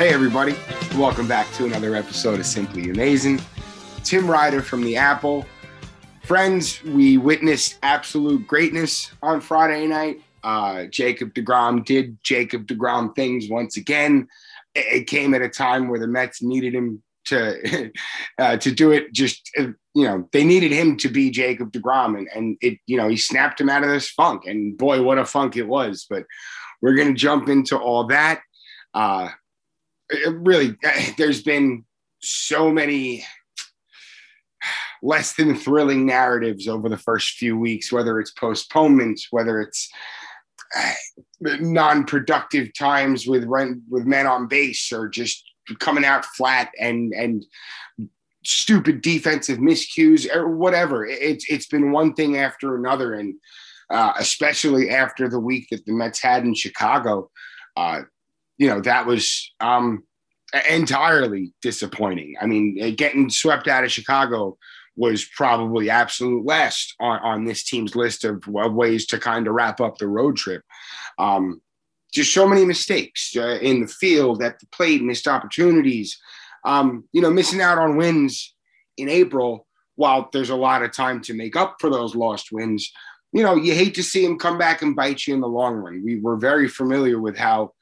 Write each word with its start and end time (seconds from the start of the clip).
Hey, 0.00 0.14
everybody. 0.14 0.54
Welcome 0.96 1.28
back 1.28 1.52
to 1.56 1.66
another 1.66 1.94
episode 1.94 2.40
of 2.40 2.46
Simply 2.46 2.88
Amazing. 2.88 3.38
Tim 4.02 4.30
Ryder 4.30 4.62
from 4.62 4.82
the 4.82 4.96
Apple. 4.96 5.44
Friends, 6.22 6.82
we 6.84 7.18
witnessed 7.18 7.78
absolute 7.82 8.46
greatness 8.46 9.10
on 9.22 9.42
Friday 9.42 9.86
night. 9.86 10.22
Uh, 10.42 10.86
Jacob 10.86 11.34
DeGrom 11.34 11.84
did 11.84 12.16
Jacob 12.22 12.66
DeGrom 12.66 13.14
things 13.14 13.50
once 13.50 13.76
again. 13.76 14.26
It, 14.74 15.06
came 15.06 15.34
at 15.34 15.42
a 15.42 15.50
time 15.50 15.88
where 15.88 16.00
the 16.00 16.06
Mets 16.06 16.40
needed 16.40 16.74
him 16.74 17.02
to 17.26 17.92
uh, 18.38 18.56
to 18.56 18.70
do 18.70 18.92
it. 18.92 19.12
Just 19.12 19.50
uh, 19.58 19.64
you 19.94 20.04
know, 20.06 20.26
they 20.32 20.44
needed 20.44 20.72
him 20.72 20.96
to 20.96 21.10
be 21.10 21.30
Jacob 21.30 21.72
DeGrom, 21.72 22.16
and 22.16 22.26
and 22.34 22.56
it 22.62 22.78
you 22.86 22.96
know 22.96 23.08
he 23.08 23.18
snapped 23.18 23.60
him 23.60 23.68
out 23.68 23.84
of 23.84 23.90
this 23.90 24.08
funk. 24.08 24.46
And 24.46 24.78
boy, 24.78 25.02
what 25.02 25.18
a 25.18 25.26
funk 25.26 25.58
it 25.58 25.68
was! 25.68 26.06
But 26.08 26.24
we're 26.80 26.94
gonna 26.94 27.12
jump 27.12 27.50
into 27.50 27.76
all 27.76 28.06
that. 28.06 28.40
Uh, 28.94 29.28
really, 30.30 30.76
there's 31.16 31.42
been 31.42 31.84
so 32.20 32.70
many 32.70 33.24
less 35.02 35.34
than 35.34 35.54
thrilling 35.54 36.06
narratives 36.06 36.68
over 36.68 36.88
the 36.88 36.98
first 36.98 37.32
few 37.32 37.56
weeks, 37.56 37.92
whether 37.92 38.20
it's 38.20 38.32
postponements, 38.32 39.28
whether 39.30 39.60
it's 39.60 39.88
uh, 40.76 40.92
non-productive 41.40 42.72
times 42.74 43.26
with 43.26 43.44
with 43.88 44.04
men 44.04 44.26
on 44.26 44.46
base, 44.46 44.92
or 44.92 45.08
just 45.08 45.42
coming 45.78 46.04
out 46.04 46.24
flat 46.24 46.70
and 46.78 47.12
and 47.14 47.44
stupid 48.44 49.02
defensive 49.02 49.58
miscues 49.58 50.32
or 50.34 50.48
whatever. 50.48 51.06
It's 51.06 51.50
it's 51.50 51.66
been 51.66 51.92
one 51.92 52.14
thing 52.14 52.36
after 52.36 52.76
another, 52.76 53.14
and 53.14 53.34
uh, 53.90 54.12
especially 54.18 54.90
after 54.90 55.28
the 55.28 55.40
week 55.40 55.68
that 55.70 55.84
the 55.86 55.92
Mets 55.92 56.22
had 56.22 56.44
in 56.44 56.54
Chicago. 56.54 57.30
Uh, 57.76 58.02
you 58.60 58.68
know, 58.68 58.80
that 58.82 59.06
was 59.06 59.52
um, 59.60 60.04
entirely 60.68 61.54
disappointing. 61.62 62.34
I 62.38 62.46
mean, 62.46 62.94
getting 62.94 63.30
swept 63.30 63.66
out 63.68 63.84
of 63.84 63.90
Chicago 63.90 64.58
was 64.96 65.24
probably 65.34 65.88
absolute 65.88 66.44
last 66.44 66.94
on, 67.00 67.20
on 67.20 67.44
this 67.46 67.64
team's 67.64 67.96
list 67.96 68.22
of, 68.22 68.44
of 68.54 68.74
ways 68.74 69.06
to 69.06 69.18
kind 69.18 69.46
of 69.46 69.54
wrap 69.54 69.80
up 69.80 69.96
the 69.96 70.06
road 70.06 70.36
trip. 70.36 70.62
Um, 71.18 71.62
just 72.12 72.34
so 72.34 72.46
many 72.46 72.66
mistakes 72.66 73.34
uh, 73.34 73.58
in 73.62 73.80
the 73.80 73.88
field, 73.88 74.42
at 74.42 74.60
the 74.60 74.66
plate, 74.66 75.02
missed 75.02 75.26
opportunities. 75.26 76.20
Um, 76.66 77.04
you 77.12 77.22
know, 77.22 77.30
missing 77.30 77.62
out 77.62 77.78
on 77.78 77.96
wins 77.96 78.54
in 78.98 79.08
April 79.08 79.66
while 79.94 80.28
there's 80.34 80.50
a 80.50 80.56
lot 80.56 80.82
of 80.82 80.92
time 80.92 81.22
to 81.22 81.34
make 81.34 81.56
up 81.56 81.76
for 81.80 81.88
those 81.88 82.14
lost 82.14 82.52
wins. 82.52 82.92
You 83.32 83.42
know, 83.42 83.54
you 83.54 83.72
hate 83.72 83.94
to 83.94 84.02
see 84.02 84.22
him 84.22 84.38
come 84.38 84.58
back 84.58 84.82
and 84.82 84.94
bite 84.94 85.26
you 85.26 85.32
in 85.32 85.40
the 85.40 85.48
long 85.48 85.76
run. 85.76 86.02
We 86.04 86.20
were 86.20 86.36
very 86.36 86.68
familiar 86.68 87.18
with 87.18 87.38
how 87.38 87.72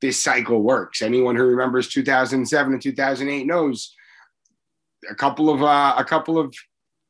this 0.00 0.22
cycle 0.22 0.62
works. 0.62 1.02
Anyone 1.02 1.36
who 1.36 1.44
remembers 1.44 1.88
2007 1.88 2.72
and 2.72 2.82
2008 2.82 3.46
knows 3.46 3.94
a 5.10 5.14
couple 5.14 5.50
of 5.50 5.62
uh, 5.62 5.94
a 5.96 6.04
couple 6.04 6.38
of 6.38 6.54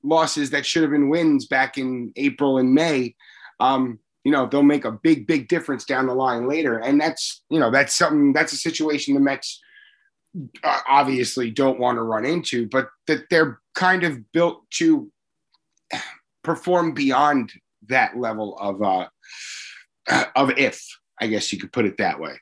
losses 0.03 0.51
that 0.51 0.67
should 0.67 0.83
have 0.83 0.93
been 0.93 1.11
wins 1.11 1.47
back 1.47 1.79
in 1.79 2.13
April 2.17 2.59
and 2.59 2.75
May. 2.75 3.15
Um, 3.59 3.99
you 4.25 4.33
know 4.33 4.47
they'll 4.47 4.63
make 4.63 4.85
a 4.85 4.93
big 4.93 5.27
big 5.27 5.49
difference 5.49 5.85
down 5.85 6.07
the 6.07 6.15
line 6.15 6.49
later, 6.49 6.79
and 6.79 7.01
that's 7.01 7.43
you 7.51 7.59
know 7.59 7.71
that's 7.71 7.95
something 7.95 8.33
that's 8.33 8.53
a 8.53 8.57
situation 8.57 9.15
the 9.15 9.21
Mets 9.21 9.61
uh, 10.63 10.81
obviously 10.89 11.51
don't 11.51 11.81
want 11.81 11.97
to 11.97 12.03
run 12.03 12.25
into, 12.25 12.69
but 12.69 12.89
that 13.07 13.25
they're 13.31 13.61
kind 13.75 14.05
of 14.05 14.31
built 14.33 14.69
to 14.71 15.11
perform 16.43 16.93
beyond 16.93 17.53
that 17.89 18.17
level 18.17 18.57
of 18.59 18.83
uh, 18.83 19.09
of 20.37 20.51
if 20.59 20.85
I 21.21 21.27
guess 21.27 21.53
you 21.53 21.59
could 21.59 21.73
put 21.73 21.85
it 21.85 21.99
that 21.99 22.19
way. 22.19 22.33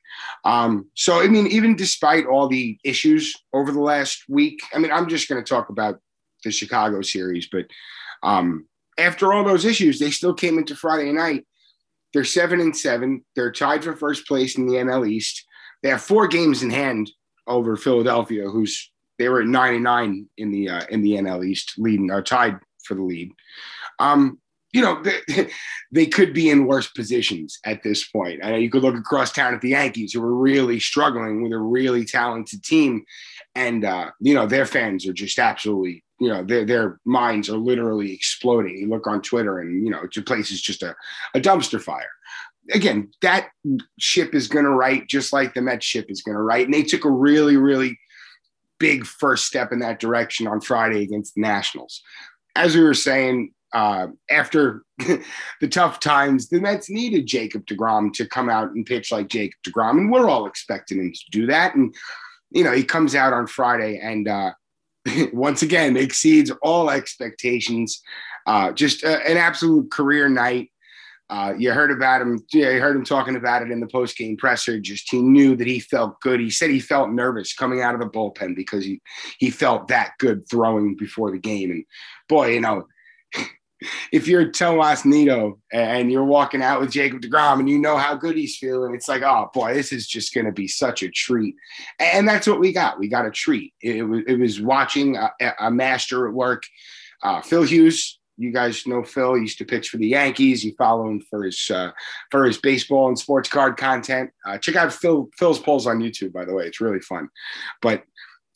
Um, 0.45 0.89
so, 0.95 1.21
I 1.21 1.29
mean, 1.29 1.47
even 1.48 1.77
despite 1.77 2.27
all 2.27 2.48
the 2.48 2.79
issues 2.85 3.35
over 3.52 3.73
the 3.73 3.80
last 3.80 4.25
week, 4.29 4.61
I 4.73 4.79
mean, 4.79 4.92
I'm 4.92 5.08
just 5.08 5.29
going 5.29 5.42
to 5.42 5.48
talk 5.48 5.69
about 5.69 6.01
the 6.45 6.51
Chicago 6.51 7.02
series, 7.02 7.48
but 7.51 7.67
um, 8.23 8.67
after 8.97 9.33
all 9.33 9.45
those 9.45 9.64
issues, 9.64 9.98
they 9.98 10.11
still 10.11 10.35
came 10.35 10.58
into 10.58 10.77
Friday 10.77 11.13
night. 11.13 11.47
They're 12.13 12.25
seven 12.25 12.61
and 12.61 12.77
seven. 12.77 13.25
They're 13.35 13.52
tied 13.52 13.85
for 13.85 13.95
first 13.95 14.27
place 14.27 14.57
in 14.57 14.67
the 14.67 14.75
NL 14.75 15.08
East. 15.08 15.45
They 15.83 15.91
have 15.91 16.02
four 16.02 16.27
games 16.27 16.63
in 16.63 16.70
hand 16.70 17.11
over 17.47 17.77
Philadelphia, 17.77 18.48
who's 18.48 18.91
they 19.19 19.29
were 19.29 19.42
at 19.42 19.48
nine 19.48 19.75
and 19.75 19.85
nine 19.85 20.27
in 20.36 20.51
the 20.51 20.69
uh, 20.69 20.83
in 20.91 21.02
the 21.02 21.13
NL 21.13 21.47
East, 21.47 21.75
leading 21.77 22.11
or 22.11 22.23
tied 22.23 22.58
for 22.85 22.95
the 22.95 23.02
lead. 23.02 23.33
Um, 23.98 24.39
you 24.73 24.83
know, 24.83 25.02
they, 25.02 25.51
they, 25.92 26.06
could 26.06 26.34
be 26.34 26.51
in 26.51 26.67
worse 26.67 26.89
positions 26.89 27.58
at 27.64 27.83
this 27.83 28.08
point. 28.08 28.45
I 28.45 28.51
know 28.51 28.56
you 28.56 28.70
could 28.70 28.83
look 28.83 28.96
across 28.96 29.33
town 29.33 29.55
at 29.55 29.61
the 29.61 29.70
Yankees, 29.70 30.12
who 30.12 30.23
are 30.23 30.34
really 30.34 30.80
struggling 30.80 31.42
with 31.42 31.52
a 31.52 31.58
really 31.58 32.05
talented 32.05 32.62
team, 32.62 33.05
and 33.55 33.84
uh, 33.84 34.11
you 34.20 34.34
know 34.34 34.46
their 34.46 34.67
fans 34.67 35.07
are 35.07 35.12
just 35.12 35.39
absolutely, 35.39 36.05
you 36.20 36.28
know, 36.28 36.45
their 36.45 36.64
their 36.64 37.01
minds 37.05 37.48
are 37.48 37.57
literally 37.57 38.12
exploding. 38.12 38.77
You 38.77 38.89
look 38.89 39.07
on 39.07 39.23
Twitter, 39.23 39.58
and 39.61 39.84
you 39.84 39.90
know, 39.90 40.02
the 40.14 40.23
place 40.23 40.51
is 40.51 40.61
just 40.61 40.83
a, 40.83 40.95
a 41.34 41.40
dumpster 41.40 41.80
fire. 41.80 42.11
Again, 42.70 43.11
that 43.23 43.48
ship 43.98 44.34
is 44.34 44.46
going 44.46 44.67
to 44.67 44.70
right, 44.70 45.07
just 45.08 45.33
like 45.33 45.55
the 45.55 45.62
Mets 45.62 45.86
ship 45.86 46.07
is 46.11 46.20
going 46.20 46.36
to 46.36 46.42
right, 46.42 46.67
and 46.67 46.74
they 46.74 46.83
took 46.83 47.07
a 47.07 47.11
really, 47.11 47.57
really 47.57 47.98
big 48.78 49.07
first 49.07 49.46
step 49.46 49.73
in 49.73 49.80
that 49.80 49.98
direction 49.98 50.46
on 50.46 50.61
Friday 50.61 51.02
against 51.02 51.34
the 51.34 51.40
Nationals. 51.40 52.02
As 52.55 52.74
we 52.74 52.83
were 52.83 52.95
saying, 52.95 53.52
uh, 53.74 54.08
after 54.30 54.83
the 54.98 55.68
tough 55.68 56.01
times, 56.01 56.48
the 56.48 56.61
Mets 56.61 56.90
needed 56.90 57.27
Jacob 57.27 57.67
DeGrom 57.67 58.12
to 58.14 58.27
come 58.27 58.48
out 58.48 58.70
and 58.73 58.86
pitch 58.86 59.12
like 59.12 59.29
Jacob 59.29 59.58
DeGrom, 59.67 59.98
and 59.98 60.11
we're 60.11 60.29
all 60.29 60.46
expecting 60.46 60.98
him 60.98 61.12
to 61.12 61.30
do 61.30 61.46
that. 61.46 61.74
And 61.74 61.95
you 62.51 62.64
know, 62.64 62.73
he 62.73 62.83
comes 62.83 63.14
out 63.14 63.33
on 63.33 63.46
Friday 63.46 63.98
and 63.98 64.28
uh, 64.28 64.52
once 65.33 65.62
again 65.62 65.96
exceeds 65.96 66.51
all 66.62 66.90
expectations. 66.90 68.01
Uh, 68.46 68.73
just 68.73 69.05
uh, 69.05 69.20
an 69.27 69.36
absolute 69.36 69.90
career 69.90 70.28
night. 70.28 70.70
Uh, 71.30 71.52
you 71.58 71.70
heard 71.70 71.90
about 71.90 72.23
him. 72.23 72.42
Yeah, 72.55 72.70
you 72.70 72.80
heard 72.80 72.96
him 72.96 73.05
talking 73.05 73.36
about 73.36 73.61
it 73.61 73.70
in 73.70 73.80
the 73.80 73.86
post 73.86 74.17
game 74.17 74.39
presser. 74.39 74.80
Just 74.80 75.11
he 75.11 75.20
knew 75.20 75.57
that 75.57 75.67
he 75.67 75.78
felt 75.78 76.18
good. 76.23 76.40
He 76.40 76.48
said 76.48 76.70
he 76.70 76.80
felt 76.80 77.11
nervous 77.11 77.52
coming 77.52 77.83
out 77.83 77.95
of 77.95 78.01
the 78.01 78.08
bullpen 78.08 78.57
because 78.57 78.86
he 78.86 79.02
he 79.39 79.51
felt 79.51 79.89
that 79.89 80.12
good 80.18 80.48
throwing 80.48 80.96
before 80.96 81.30
the 81.30 81.39
game. 81.39 81.70
And 81.70 81.84
boy, 82.30 82.52
you 82.52 82.61
know, 82.62 82.86
if 84.12 84.27
you're 84.27 84.50
Tomas 84.50 85.05
Nido 85.05 85.58
and 85.72 86.11
you're 86.11 86.24
walking 86.24 86.62
out 86.62 86.80
with 86.80 86.90
Jacob 86.90 87.20
DeGrom 87.20 87.61
and 87.61 87.68
you 87.68 87.78
know 87.78 87.96
how 87.96 88.14
good 88.14 88.36
he's 88.36 88.56
feeling, 88.56 88.94
it's 88.94 89.08
like, 89.08 89.22
oh 89.22 89.50
boy, 89.55 89.74
this 89.74 89.92
is 89.92 90.06
just 90.06 90.34
going 90.34 90.46
to 90.46 90.52
be 90.52 90.68
such 90.68 91.02
a 91.02 91.11
treat. 91.11 91.55
And 91.98 92.28
that's 92.28 92.46
what 92.46 92.61
we 92.61 92.72
got. 92.72 92.98
We 92.98 93.08
got 93.08 93.27
a 93.27 93.30
treat. 93.30 93.74
It, 93.80 94.02
was, 94.02 94.22
it 94.27 94.39
was 94.39 94.61
watching 94.61 95.16
a, 95.16 95.30
a, 95.61 95.70
master 95.70 96.27
at 96.27 96.34
work. 96.34 96.64
Uh, 97.22 97.40
Phil 97.40 97.62
Hughes, 97.62 98.18
you 98.36 98.52
guys 98.52 98.86
know 98.86 99.02
Phil 99.02 99.34
he 99.34 99.42
used 99.42 99.58
to 99.58 99.64
pitch 99.64 99.89
for 99.89 99.96
the 99.96 100.08
Yankees. 100.08 100.64
You 100.64 100.72
follow 100.78 101.08
him 101.08 101.20
for 101.20 101.45
his 101.45 101.70
uh, 101.70 101.90
for 102.30 102.45
his 102.45 102.58
baseball 102.58 103.08
and 103.08 103.18
sports 103.18 103.48
card 103.48 103.77
content. 103.77 104.30
Uh, 104.46 104.56
check 104.58 104.77
out 104.77 104.92
Phil 104.92 105.28
Phil's 105.36 105.58
polls 105.58 105.89
on 105.89 105.98
YouTube, 105.98 106.33
by 106.33 106.45
the 106.45 106.55
way. 106.55 106.64
It's 106.66 106.80
really 106.80 107.00
fun. 107.00 107.28
But 107.83 108.05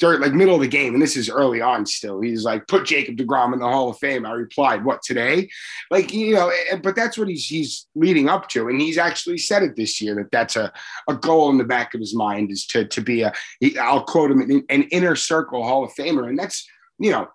during 0.02 0.20
like 0.20 0.32
middle 0.32 0.56
of 0.56 0.60
the 0.60 0.66
game, 0.66 0.94
and 0.94 1.00
this 1.00 1.16
is 1.16 1.30
early 1.30 1.60
on 1.60 1.86
still. 1.86 2.20
He's 2.20 2.42
like, 2.42 2.66
put 2.66 2.84
Jacob 2.84 3.16
DeGrom 3.16 3.52
in 3.52 3.60
the 3.60 3.68
Hall 3.68 3.88
of 3.88 3.98
Fame. 3.98 4.26
I 4.26 4.32
replied, 4.32 4.84
what 4.84 5.00
today? 5.00 5.48
Like, 5.92 6.12
you 6.12 6.34
know, 6.34 6.50
but 6.82 6.96
that's 6.96 7.16
what 7.16 7.28
he's 7.28 7.46
he's 7.46 7.86
leading 7.94 8.28
up 8.28 8.48
to. 8.48 8.68
And 8.68 8.80
he's 8.80 8.98
actually 8.98 9.38
said 9.38 9.62
it 9.62 9.76
this 9.76 10.00
year 10.00 10.16
that 10.16 10.32
that's 10.32 10.56
a, 10.56 10.72
a 11.08 11.14
goal 11.14 11.50
in 11.50 11.58
the 11.58 11.62
back 11.62 11.94
of 11.94 12.00
his 12.00 12.16
mind 12.16 12.50
is 12.50 12.66
to 12.66 12.84
to 12.84 13.00
be 13.00 13.22
a 13.22 13.32
I'll 13.80 14.02
quote 14.02 14.32
him 14.32 14.64
an 14.68 14.82
inner 14.90 15.14
circle 15.14 15.62
Hall 15.62 15.84
of 15.84 15.92
Famer. 15.94 16.28
And 16.28 16.36
that's, 16.36 16.69
you 16.98 17.12
know, 17.12 17.28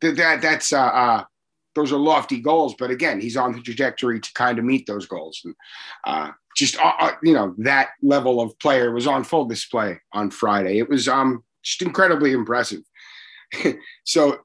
that 0.00 0.40
that's 0.40 0.72
uh, 0.72 0.78
uh 0.78 1.24
those 1.74 1.90
are 1.90 1.98
lofty 1.98 2.40
goals, 2.40 2.76
but 2.78 2.92
again, 2.92 3.20
he's 3.20 3.36
on 3.36 3.50
the 3.50 3.60
trajectory 3.60 4.20
to 4.20 4.32
kind 4.34 4.60
of 4.60 4.64
meet 4.64 4.86
those 4.86 5.06
goals. 5.06 5.40
And 5.44 5.54
uh, 6.04 6.30
just 6.56 6.78
uh, 6.78 6.92
uh 7.00 7.12
you 7.24 7.34
know 7.34 7.52
that 7.58 7.88
level 8.00 8.40
of 8.40 8.56
player 8.60 8.92
was 8.92 9.08
on 9.08 9.24
full 9.24 9.46
display 9.46 9.98
on 10.12 10.30
Friday. 10.30 10.78
It 10.78 10.88
was 10.88 11.08
um 11.08 11.42
just 11.62 11.82
incredibly 11.82 12.32
impressive. 12.32 12.80
so 14.04 14.38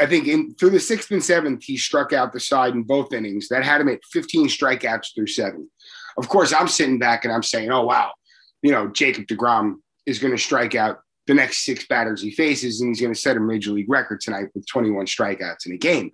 I 0.00 0.06
think 0.06 0.26
in 0.26 0.54
through 0.54 0.70
the 0.70 0.80
sixth 0.80 1.10
and 1.10 1.22
seventh, 1.22 1.64
he 1.64 1.76
struck 1.76 2.12
out 2.12 2.32
the 2.32 2.40
side 2.40 2.74
in 2.74 2.82
both 2.82 3.12
innings. 3.12 3.48
That 3.48 3.64
had 3.64 3.80
him 3.80 3.88
at 3.88 4.00
15 4.12 4.48
strikeouts 4.48 5.14
through 5.14 5.26
seven. 5.26 5.70
Of 6.16 6.28
course, 6.28 6.52
I'm 6.52 6.68
sitting 6.68 6.98
back 6.98 7.24
and 7.24 7.32
I'm 7.32 7.42
saying, 7.42 7.70
oh, 7.70 7.84
wow, 7.84 8.12
you 8.62 8.72
know, 8.72 8.88
Jacob 8.88 9.26
DeGrom 9.26 9.76
is 10.06 10.18
going 10.18 10.34
to 10.34 10.42
strike 10.42 10.74
out 10.74 11.00
the 11.26 11.34
next 11.34 11.64
six 11.64 11.86
batters 11.86 12.22
he 12.22 12.30
faces, 12.30 12.80
and 12.80 12.88
he's 12.90 13.00
going 13.00 13.14
to 13.14 13.20
set 13.20 13.36
a 13.36 13.40
major 13.40 13.70
league 13.70 13.90
record 13.90 14.20
tonight 14.20 14.48
with 14.54 14.66
21 14.66 15.06
strikeouts 15.06 15.66
in 15.66 15.72
a 15.72 15.76
game. 15.76 16.10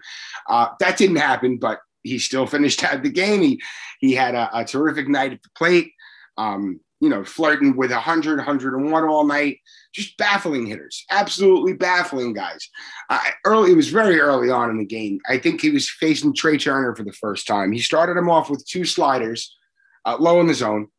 Uh, 0.48 0.68
that 0.80 0.98
didn't 0.98 1.16
happen, 1.16 1.56
but 1.56 1.80
he 2.02 2.18
still 2.18 2.46
finished 2.46 2.84
out 2.84 3.02
the 3.02 3.10
game. 3.10 3.40
He, 3.40 3.62
he 4.00 4.12
had 4.14 4.34
a, 4.34 4.50
a 4.52 4.64
terrific 4.64 5.08
night 5.08 5.32
at 5.32 5.42
the 5.42 5.48
plate. 5.56 5.92
Um, 6.36 6.80
you 7.00 7.08
know, 7.08 7.24
flirting 7.24 7.76
with 7.76 7.90
100, 7.90 8.38
101 8.38 9.04
all 9.04 9.24
night. 9.24 9.58
Just 9.92 10.16
baffling 10.16 10.66
hitters, 10.66 11.04
absolutely 11.10 11.72
baffling 11.72 12.34
guys. 12.34 12.68
Uh, 13.08 13.20
early, 13.44 13.72
it 13.72 13.76
was 13.76 13.88
very 13.88 14.20
early 14.20 14.50
on 14.50 14.70
in 14.70 14.78
the 14.78 14.84
game. 14.84 15.20
I 15.28 15.38
think 15.38 15.60
he 15.60 15.70
was 15.70 15.88
facing 15.88 16.34
Trea 16.34 16.58
Turner 16.58 16.94
for 16.94 17.02
the 17.02 17.12
first 17.12 17.46
time. 17.46 17.72
He 17.72 17.80
started 17.80 18.16
him 18.16 18.28
off 18.28 18.50
with 18.50 18.66
two 18.66 18.84
sliders, 18.84 19.56
uh, 20.04 20.16
low 20.18 20.40
in 20.40 20.46
the 20.46 20.54
zone. 20.54 20.88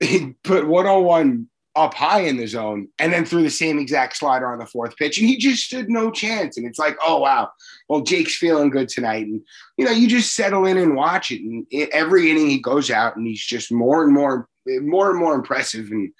He 0.00 0.34
put 0.42 0.66
101 0.66 1.48
up 1.74 1.94
high 1.94 2.20
in 2.20 2.36
the 2.36 2.46
zone 2.46 2.88
and 2.98 3.12
then 3.12 3.24
threw 3.24 3.42
the 3.42 3.50
same 3.50 3.78
exact 3.78 4.16
slider 4.16 4.52
on 4.52 4.58
the 4.58 4.66
fourth 4.66 4.94
pitch 4.96 5.18
and 5.18 5.26
he 5.26 5.38
just 5.38 5.64
stood 5.64 5.88
no 5.88 6.10
chance 6.10 6.58
and 6.58 6.66
it's 6.66 6.78
like 6.78 6.96
oh 7.02 7.18
wow 7.18 7.48
well 7.88 8.02
jake's 8.02 8.36
feeling 8.36 8.68
good 8.68 8.90
tonight 8.90 9.26
and 9.26 9.40
you 9.78 9.84
know 9.84 9.90
you 9.90 10.06
just 10.06 10.34
settle 10.34 10.66
in 10.66 10.76
and 10.76 10.94
watch 10.94 11.30
it 11.30 11.40
and 11.40 11.66
every 11.92 12.30
inning 12.30 12.48
he 12.48 12.60
goes 12.60 12.90
out 12.90 13.16
and 13.16 13.26
he's 13.26 13.42
just 13.42 13.72
more 13.72 14.04
and 14.04 14.12
more 14.12 14.48
more 14.66 15.10
and 15.10 15.18
more 15.18 15.34
impressive 15.34 15.90
and 15.90 16.12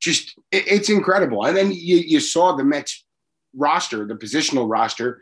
just 0.00 0.38
it's 0.52 0.90
incredible 0.90 1.44
and 1.44 1.56
then 1.56 1.72
you, 1.72 1.96
you 1.96 2.20
saw 2.20 2.54
the 2.54 2.64
mets 2.64 3.04
roster 3.54 4.06
the 4.06 4.14
positional 4.14 4.68
roster 4.68 5.20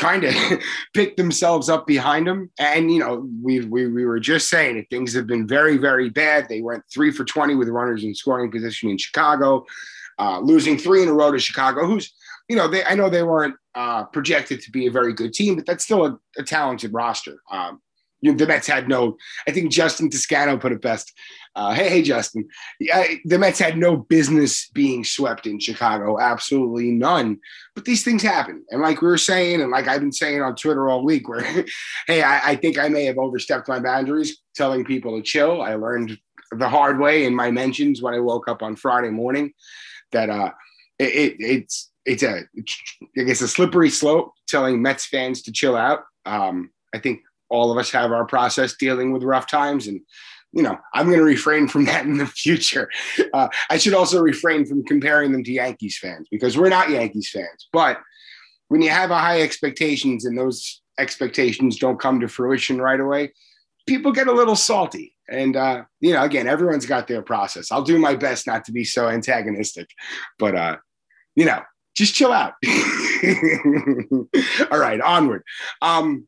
kind 0.00 0.24
of 0.24 0.34
pick 0.94 1.16
themselves 1.16 1.68
up 1.68 1.86
behind 1.86 2.26
them. 2.26 2.50
And, 2.58 2.90
you 2.92 2.98
know, 2.98 3.28
we, 3.42 3.60
we, 3.60 3.86
we 3.86 4.04
were 4.04 4.18
just 4.18 4.48
saying 4.48 4.76
that 4.76 4.88
things 4.90 5.12
have 5.14 5.26
been 5.26 5.46
very, 5.46 5.76
very 5.76 6.08
bad. 6.08 6.48
They 6.48 6.62
went 6.62 6.82
three 6.92 7.10
for 7.12 7.24
20 7.24 7.54
with 7.54 7.68
runners 7.68 8.02
in 8.02 8.14
scoring 8.14 8.50
position 8.50 8.90
in 8.90 8.98
Chicago, 8.98 9.66
uh, 10.18 10.40
losing 10.40 10.78
three 10.78 11.02
in 11.02 11.08
a 11.08 11.12
row 11.12 11.30
to 11.30 11.38
Chicago, 11.38 11.86
who's, 11.86 12.12
you 12.48 12.56
know, 12.56 12.66
they, 12.66 12.82
I 12.84 12.94
know 12.94 13.08
they 13.08 13.22
weren't 13.22 13.54
uh, 13.74 14.04
projected 14.04 14.60
to 14.62 14.70
be 14.70 14.86
a 14.86 14.90
very 14.90 15.12
good 15.12 15.32
team, 15.32 15.54
but 15.54 15.66
that's 15.66 15.84
still 15.84 16.06
a, 16.06 16.18
a 16.38 16.42
talented 16.42 16.92
roster. 16.92 17.40
Um, 17.50 17.80
you 18.20 18.30
know, 18.30 18.36
the 18.36 18.46
Mets 18.46 18.66
had 18.66 18.88
no, 18.88 19.16
I 19.46 19.50
think 19.50 19.70
Justin 19.70 20.10
Toscano 20.10 20.58
put 20.58 20.72
it 20.72 20.82
best. 20.82 21.12
Uh, 21.56 21.72
hey, 21.72 21.88
hey, 21.88 22.02
Justin. 22.02 22.46
Yeah, 22.78 23.04
the 23.24 23.38
Mets 23.38 23.58
had 23.58 23.76
no 23.76 23.96
business 23.96 24.68
being 24.68 25.04
swept 25.04 25.46
in 25.46 25.58
Chicago, 25.58 26.20
absolutely 26.20 26.90
none. 26.90 27.40
But 27.74 27.84
these 27.84 28.04
things 28.04 28.22
happen. 28.22 28.64
And 28.70 28.82
like 28.82 29.00
we 29.00 29.08
were 29.08 29.18
saying, 29.18 29.60
and 29.60 29.70
like 29.70 29.88
I've 29.88 30.00
been 30.00 30.12
saying 30.12 30.42
on 30.42 30.54
Twitter 30.54 30.88
all 30.88 31.04
week, 31.04 31.28
where, 31.28 31.42
hey, 32.06 32.22
I, 32.22 32.50
I 32.50 32.56
think 32.56 32.78
I 32.78 32.88
may 32.88 33.04
have 33.06 33.18
overstepped 33.18 33.68
my 33.68 33.80
boundaries 33.80 34.38
telling 34.54 34.84
people 34.84 35.16
to 35.16 35.22
chill. 35.22 35.62
I 35.62 35.74
learned 35.74 36.18
the 36.52 36.68
hard 36.68 36.98
way 36.98 37.24
in 37.24 37.34
my 37.34 37.50
mentions 37.50 38.02
when 38.02 38.14
I 38.14 38.20
woke 38.20 38.48
up 38.48 38.62
on 38.62 38.76
Friday 38.76 39.10
morning 39.10 39.52
that 40.12 40.28
uh, 40.28 40.50
it, 40.98 41.14
it, 41.14 41.36
it's, 41.38 41.90
it's 42.04 42.22
a, 42.22 42.42
I 43.18 43.22
guess, 43.22 43.40
a 43.40 43.48
slippery 43.48 43.90
slope 43.90 44.32
telling 44.46 44.82
Mets 44.82 45.06
fans 45.06 45.42
to 45.42 45.52
chill 45.52 45.76
out. 45.76 46.00
Um, 46.26 46.70
I 46.94 46.98
think 46.98 47.20
all 47.50 47.70
of 47.70 47.78
us 47.78 47.90
have 47.90 48.12
our 48.12 48.24
process 48.24 48.74
dealing 48.76 49.12
with 49.12 49.22
rough 49.22 49.46
times 49.46 49.86
and 49.86 50.00
you 50.52 50.62
know 50.62 50.76
i'm 50.94 51.06
going 51.06 51.18
to 51.18 51.24
refrain 51.24 51.68
from 51.68 51.84
that 51.90 52.06
in 52.06 52.18
the 52.18 52.26
future. 52.26 52.88
Uh, 53.34 53.48
i 53.68 53.76
should 53.76 53.94
also 53.94 54.20
refrain 54.20 54.64
from 54.64 54.84
comparing 54.84 55.32
them 55.32 55.44
to 55.44 55.52
yankees 55.52 55.98
fans 55.98 56.28
because 56.30 56.56
we're 56.56 56.68
not 56.68 56.90
yankees 56.90 57.30
fans. 57.30 57.68
But 57.72 57.98
when 58.68 58.82
you 58.82 58.90
have 58.90 59.10
high 59.10 59.42
expectations 59.42 60.24
and 60.24 60.38
those 60.38 60.80
expectations 60.98 61.78
don't 61.78 62.00
come 62.00 62.20
to 62.20 62.28
fruition 62.28 62.80
right 62.80 63.00
away 63.00 63.32
people 63.86 64.12
get 64.12 64.28
a 64.28 64.32
little 64.32 64.56
salty. 64.56 65.16
And 65.28 65.56
uh, 65.56 65.82
you 66.00 66.12
know 66.12 66.22
again 66.22 66.46
everyone's 66.46 66.86
got 66.86 67.08
their 67.08 67.22
process. 67.22 67.70
I'll 67.70 67.82
do 67.82 67.98
my 67.98 68.14
best 68.14 68.46
not 68.46 68.64
to 68.66 68.72
be 68.72 68.84
so 68.84 69.08
antagonistic. 69.08 69.88
But 70.38 70.54
uh, 70.54 70.76
you 71.34 71.44
know 71.44 71.60
just 71.96 72.14
chill 72.14 72.32
out. 72.32 72.54
All 74.70 74.78
right 74.78 75.00
onward. 75.00 75.42
Um, 75.82 76.26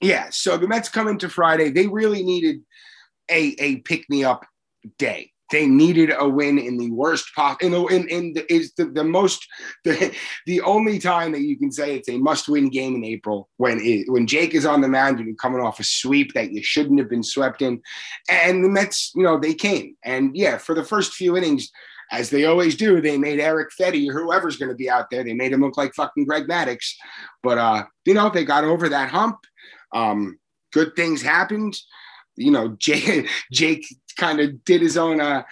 yeah, 0.00 0.28
so 0.30 0.56
the 0.56 0.68
Mets 0.68 0.88
come 0.88 1.08
into 1.08 1.28
Friday. 1.28 1.70
They 1.70 1.86
really 1.86 2.22
needed 2.22 2.60
a 3.30 3.54
a 3.58 3.76
pick 3.80 4.08
me 4.08 4.24
up 4.24 4.46
day. 4.98 5.32
They 5.50 5.66
needed 5.66 6.12
a 6.16 6.28
win 6.28 6.58
in 6.58 6.76
the 6.76 6.90
worst 6.90 7.34
possible. 7.34 7.88
In, 7.88 8.02
in, 8.02 8.08
in 8.08 8.32
the, 8.34 8.52
is 8.52 8.74
the, 8.74 8.84
the 8.86 9.04
most 9.04 9.46
the 9.84 10.14
the 10.46 10.60
only 10.60 10.98
time 10.98 11.32
that 11.32 11.40
you 11.40 11.58
can 11.58 11.72
say 11.72 11.96
it's 11.96 12.08
a 12.08 12.18
must 12.18 12.48
win 12.48 12.68
game 12.68 12.94
in 12.94 13.04
April 13.04 13.48
when 13.56 13.80
it, 13.80 14.10
when 14.10 14.26
Jake 14.26 14.54
is 14.54 14.66
on 14.66 14.80
the 14.80 14.88
mound 14.88 15.18
and 15.18 15.26
you're 15.26 15.36
coming 15.36 15.60
off 15.60 15.80
a 15.80 15.84
sweep 15.84 16.34
that 16.34 16.52
you 16.52 16.62
shouldn't 16.62 16.98
have 16.98 17.10
been 17.10 17.22
swept 17.22 17.62
in, 17.62 17.80
and 18.28 18.64
the 18.64 18.68
Mets, 18.68 19.12
you 19.14 19.22
know, 19.22 19.38
they 19.38 19.54
came 19.54 19.96
and 20.04 20.36
yeah, 20.36 20.58
for 20.58 20.74
the 20.74 20.84
first 20.84 21.14
few 21.14 21.36
innings, 21.36 21.70
as 22.10 22.30
they 22.30 22.44
always 22.44 22.74
do, 22.74 23.00
they 23.00 23.18
made 23.18 23.40
Erick 23.40 23.68
Fedde 23.78 24.08
or 24.08 24.12
whoever's 24.12 24.56
going 24.56 24.70
to 24.70 24.74
be 24.74 24.88
out 24.88 25.10
there. 25.10 25.22
They 25.22 25.34
made 25.34 25.52
him 25.52 25.60
look 25.60 25.76
like 25.76 25.94
fucking 25.94 26.24
Greg 26.24 26.46
Maddux, 26.46 26.92
but 27.42 27.58
uh, 27.58 27.84
you 28.04 28.14
know, 28.14 28.30
they 28.30 28.44
got 28.44 28.64
over 28.64 28.88
that 28.88 29.10
hump 29.10 29.38
um, 29.92 30.38
good 30.72 30.94
things 30.96 31.22
happened. 31.22 31.78
You 32.36 32.50
know, 32.50 32.68
Jake, 32.78 33.28
Jake 33.52 33.86
kind 34.16 34.40
of 34.40 34.64
did 34.64 34.80
his 34.80 34.96
own 34.96 35.20
uh, 35.20 35.42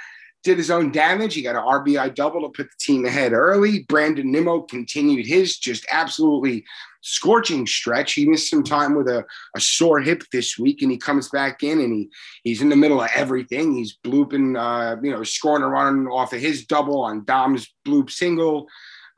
did 0.47 0.59
his 0.59 0.71
own 0.71 0.93
damage. 0.93 1.35
He 1.35 1.43
got 1.43 1.57
an 1.57 1.63
RBI 1.63 2.15
double 2.15 2.43
to 2.43 2.49
put 2.49 2.71
the 2.71 2.77
team 2.79 3.05
ahead 3.05 3.33
early. 3.33 3.81
Brandon 3.89 4.31
Nimmo 4.31 4.61
continued 4.61 5.27
his 5.27 5.59
just 5.59 5.85
absolutely 5.91 6.65
scorching 7.01 7.67
stretch. 7.67 8.13
He 8.13 8.29
missed 8.29 8.51
some 8.51 8.63
time 8.63 8.95
with 8.95 9.09
a, 9.09 9.25
a 9.57 9.61
sore 9.61 10.01
hip 10.01 10.23
this 10.33 10.57
week, 10.57 10.83
and 10.83 10.91
he 10.91 10.99
comes 10.99 11.29
back 11.31 11.65
in 11.65 11.81
and 11.81 11.93
he 11.93 12.11
he's 12.45 12.63
in 12.63 12.69
the 12.69 12.77
middle 12.77 13.03
of 13.03 13.11
everything. 13.15 13.75
He's 13.75 13.99
blooping, 14.05 14.57
uh, 14.57 15.01
you 15.03 15.11
know, 15.11 15.25
scoring 15.25 15.65
a 15.65 15.69
run 15.69 16.07
off 16.07 16.33
of 16.33 16.41
his 16.41 16.65
double 16.65 17.01
on 17.01 17.25
Dom's 17.25 17.73
bloop 17.87 18.11
single. 18.11 18.69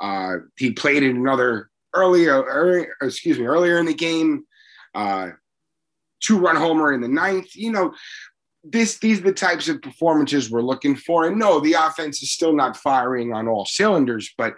Uh, 0.00 0.36
he 0.56 0.72
played 0.72 1.02
in 1.02 1.16
another 1.16 1.68
earlier, 1.94 2.42
earlier, 2.42 2.94
excuse 3.02 3.38
me, 3.38 3.44
earlier 3.44 3.78
in 3.78 3.86
the 3.86 3.94
game 3.94 4.44
uh, 4.94 5.30
two 6.20 6.38
run 6.38 6.56
homer 6.56 6.92
in 6.92 7.00
the 7.00 7.08
ninth. 7.08 7.54
You 7.54 7.72
know, 7.72 7.94
this 8.64 8.98
these 8.98 9.20
are 9.20 9.24
the 9.24 9.32
types 9.32 9.68
of 9.68 9.82
performances 9.82 10.50
we're 10.50 10.62
looking 10.62 10.96
for. 10.96 11.26
And 11.26 11.38
no, 11.38 11.60
the 11.60 11.74
offense 11.74 12.22
is 12.22 12.30
still 12.30 12.54
not 12.54 12.76
firing 12.76 13.32
on 13.32 13.48
all 13.48 13.64
cylinders, 13.64 14.32
but 14.36 14.54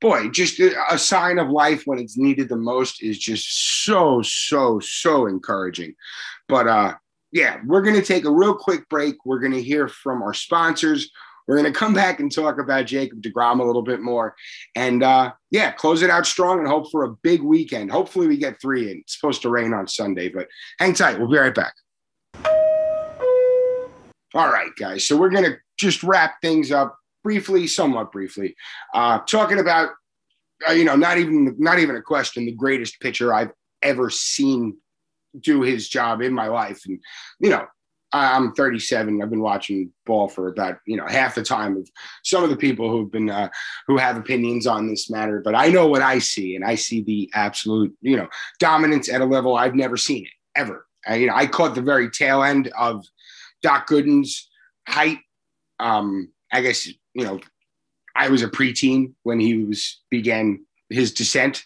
boy, 0.00 0.28
just 0.30 0.58
a, 0.60 0.98
sign 0.98 1.38
of 1.38 1.50
life 1.50 1.82
when 1.84 1.98
it's 1.98 2.16
needed 2.16 2.48
the 2.48 2.56
most 2.56 3.02
is 3.02 3.18
just 3.18 3.84
so, 3.84 4.22
so, 4.22 4.80
so 4.80 5.26
encouraging. 5.26 5.94
But 6.48 6.68
uh 6.68 6.94
yeah, 7.32 7.58
we're 7.64 7.82
gonna 7.82 8.02
take 8.02 8.24
a 8.24 8.32
real 8.32 8.54
quick 8.54 8.88
break. 8.88 9.16
We're 9.24 9.40
gonna 9.40 9.58
hear 9.58 9.88
from 9.88 10.22
our 10.22 10.34
sponsors. 10.34 11.10
We're 11.50 11.56
going 11.56 11.72
to 11.72 11.76
come 11.76 11.94
back 11.94 12.20
and 12.20 12.32
talk 12.32 12.60
about 12.60 12.86
Jacob 12.86 13.22
DeGrom 13.22 13.58
a 13.58 13.64
little 13.64 13.82
bit 13.82 14.00
more. 14.00 14.36
And 14.76 15.02
uh, 15.02 15.32
yeah, 15.50 15.72
close 15.72 16.02
it 16.02 16.08
out 16.08 16.24
strong 16.24 16.60
and 16.60 16.68
hope 16.68 16.92
for 16.92 17.02
a 17.02 17.10
big 17.24 17.42
weekend. 17.42 17.90
Hopefully, 17.90 18.28
we 18.28 18.36
get 18.36 18.60
three 18.60 18.88
in. 18.88 18.98
It's 18.98 19.18
supposed 19.18 19.42
to 19.42 19.50
rain 19.50 19.74
on 19.74 19.88
Sunday, 19.88 20.28
but 20.28 20.46
hang 20.78 20.94
tight. 20.94 21.18
We'll 21.18 21.28
be 21.28 21.38
right 21.38 21.52
back. 21.52 21.74
All 24.32 24.48
right, 24.48 24.70
guys. 24.78 25.08
So 25.08 25.16
we're 25.16 25.30
going 25.30 25.42
to 25.42 25.56
just 25.76 26.04
wrap 26.04 26.40
things 26.40 26.70
up 26.70 26.96
briefly, 27.24 27.66
somewhat 27.66 28.12
briefly, 28.12 28.54
uh, 28.94 29.18
talking 29.26 29.58
about, 29.58 29.88
uh, 30.68 30.72
you 30.72 30.84
know, 30.84 30.94
not 30.94 31.18
even 31.18 31.56
not 31.58 31.80
even 31.80 31.96
a 31.96 32.02
question, 32.02 32.46
the 32.46 32.52
greatest 32.52 33.00
pitcher 33.00 33.34
I've 33.34 33.50
ever 33.82 34.08
seen 34.08 34.76
do 35.40 35.62
his 35.62 35.88
job 35.88 36.22
in 36.22 36.32
my 36.32 36.46
life, 36.46 36.82
and 36.86 37.00
you 37.40 37.50
know, 37.50 37.66
I'm 38.12 38.52
37. 38.52 39.22
I've 39.22 39.30
been 39.30 39.40
watching 39.40 39.92
ball 40.04 40.28
for 40.28 40.48
about 40.48 40.78
you 40.86 40.96
know 40.96 41.06
half 41.06 41.34
the 41.34 41.42
time 41.42 41.76
of 41.76 41.88
some 42.24 42.42
of 42.42 42.50
the 42.50 42.56
people 42.56 42.90
who've 42.90 43.10
been 43.10 43.30
uh, 43.30 43.48
who 43.86 43.96
have 43.96 44.16
opinions 44.16 44.66
on 44.66 44.88
this 44.88 45.10
matter. 45.10 45.40
But 45.44 45.54
I 45.54 45.68
know 45.68 45.86
what 45.86 46.02
I 46.02 46.18
see, 46.18 46.56
and 46.56 46.64
I 46.64 46.74
see 46.74 47.02
the 47.02 47.30
absolute 47.34 47.94
you 48.00 48.16
know 48.16 48.28
dominance 48.58 49.08
at 49.08 49.20
a 49.20 49.24
level 49.24 49.56
I've 49.56 49.74
never 49.74 49.96
seen 49.96 50.24
it 50.24 50.32
ever. 50.56 50.86
I, 51.06 51.16
you 51.16 51.26
know, 51.26 51.34
I 51.34 51.46
caught 51.46 51.74
the 51.74 51.82
very 51.82 52.10
tail 52.10 52.42
end 52.42 52.70
of 52.78 53.04
Doc 53.62 53.88
Gooden's 53.88 54.48
height. 54.88 55.18
Um, 55.78 56.30
I 56.52 56.60
guess 56.62 56.86
you 56.86 57.24
know 57.24 57.40
I 58.16 58.28
was 58.28 58.42
a 58.42 58.48
preteen 58.48 59.12
when 59.22 59.38
he 59.38 59.64
was 59.64 60.00
began 60.10 60.64
his 60.88 61.12
descent, 61.12 61.64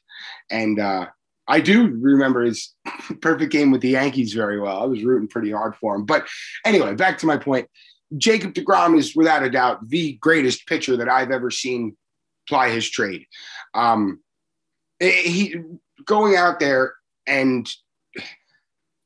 and 0.50 0.78
uh, 0.78 1.06
I 1.46 1.60
do 1.60 1.88
remember 1.88 2.42
his 2.42 2.74
perfect 3.20 3.52
game 3.52 3.70
with 3.70 3.80
the 3.80 3.90
Yankees 3.90 4.32
very 4.32 4.60
well. 4.60 4.82
I 4.82 4.86
was 4.86 5.02
rooting 5.02 5.28
pretty 5.28 5.50
hard 5.50 5.76
for 5.76 5.94
him. 5.94 6.04
But 6.04 6.26
anyway, 6.64 6.94
back 6.94 7.18
to 7.18 7.26
my 7.26 7.36
point. 7.36 7.68
Jacob 8.16 8.54
DeGrom 8.54 8.96
is 8.96 9.16
without 9.16 9.42
a 9.42 9.50
doubt 9.50 9.88
the 9.88 10.12
greatest 10.14 10.66
pitcher 10.66 10.96
that 10.96 11.08
I've 11.08 11.30
ever 11.30 11.50
seen 11.50 11.96
ply 12.48 12.70
his 12.70 12.88
trade. 12.88 13.26
Um, 13.74 14.20
he 15.00 15.56
going 16.06 16.36
out 16.36 16.60
there 16.60 16.94
and 17.26 17.68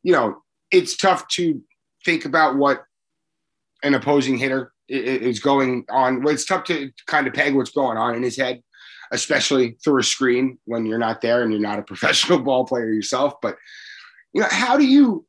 you 0.02 0.12
know 0.12 0.42
it's 0.71 0.97
tough 0.97 1.26
to 1.28 1.62
think 2.04 2.25
about 2.25 2.57
what 2.57 2.85
an 3.83 3.95
opposing 3.95 4.37
hitter 4.37 4.73
is 4.88 5.40
going 5.40 5.85
on. 5.88 6.26
It's 6.26 6.45
tough 6.45 6.64
to 6.64 6.90
kind 7.07 7.26
of 7.26 7.35
peg 7.35 7.54
what's 7.54 7.71
going 7.71 7.97
on 7.97 8.14
in 8.14 8.23
his 8.23 8.37
head 8.37 8.62
especially 9.12 9.77
through 9.83 10.00
a 10.00 10.05
screen 10.05 10.59
when 10.65 10.87
you're 10.87 10.99
not 10.99 11.21
there 11.21 11.43
and 11.43 11.53
you're 11.53 11.61
not 11.61 11.79
a 11.79 11.83
professional 11.91 12.38
ball 12.38 12.65
player 12.65 12.91
yourself. 12.91 13.35
But 13.41 13.57
you 14.33 14.41
know, 14.41 14.49
how 14.50 14.77
do 14.77 14.87
you 14.87 15.27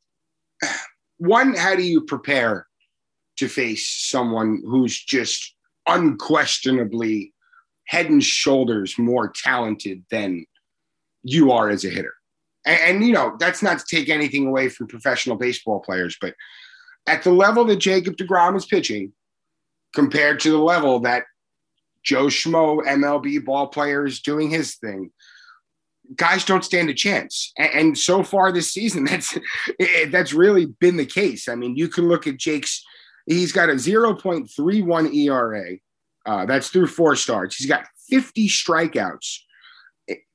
one, 1.18 1.54
how 1.54 1.76
do 1.76 1.82
you 1.82 2.00
prepare 2.00 2.66
to 3.36 3.48
face 3.48 3.88
someone 3.88 4.62
who's 4.64 4.98
just 4.98 5.54
unquestionably 5.86 7.34
head 7.86 8.06
and 8.06 8.24
shoulders 8.24 8.98
more 8.98 9.28
talented 9.28 10.02
than 10.10 10.46
you 11.22 11.52
are 11.52 11.68
as 11.68 11.84
a 11.84 11.90
hitter? 11.90 12.14
And, 12.64 12.80
and 12.80 13.06
you 13.06 13.12
know, 13.12 13.36
that's 13.38 13.62
not 13.62 13.78
to 13.80 13.84
take 13.84 14.08
anything 14.08 14.46
away 14.46 14.70
from 14.70 14.86
professional 14.86 15.36
baseball 15.36 15.80
players, 15.80 16.16
but 16.20 16.34
at 17.06 17.22
the 17.22 17.32
level 17.32 17.64
that 17.66 17.76
Jacob 17.76 18.16
DeGrom 18.16 18.56
is 18.56 18.66
pitching, 18.66 19.12
compared 19.94 20.40
to 20.40 20.50
the 20.50 20.58
level 20.58 21.00
that 21.00 21.24
Joe 22.04 22.26
Schmo, 22.26 22.84
MLB 22.84 23.44
ball 23.44 23.68
players 23.68 24.20
doing 24.20 24.50
his 24.50 24.76
thing. 24.76 25.10
Guys 26.16 26.44
don't 26.44 26.64
stand 26.64 26.90
a 26.90 26.94
chance, 26.94 27.52
and, 27.56 27.70
and 27.72 27.98
so 27.98 28.22
far 28.22 28.50
this 28.50 28.72
season, 28.72 29.04
that's 29.10 29.38
it, 29.78 30.10
that's 30.10 30.32
really 30.32 30.66
been 30.66 30.96
the 30.96 31.06
case. 31.06 31.48
I 31.48 31.54
mean, 31.54 31.76
you 31.76 31.88
can 31.88 32.08
look 32.08 32.26
at 32.26 32.36
Jake's 32.36 32.84
He's 33.26 33.52
got 33.52 33.68
a 33.68 33.74
0.31 33.74 35.14
ERA. 35.14 35.76
Uh, 36.26 36.46
that's 36.46 36.68
through 36.68 36.88
four 36.88 37.16
starts. 37.16 37.56
He's 37.56 37.68
got 37.68 37.86
50 38.08 38.48
strikeouts 38.48 39.38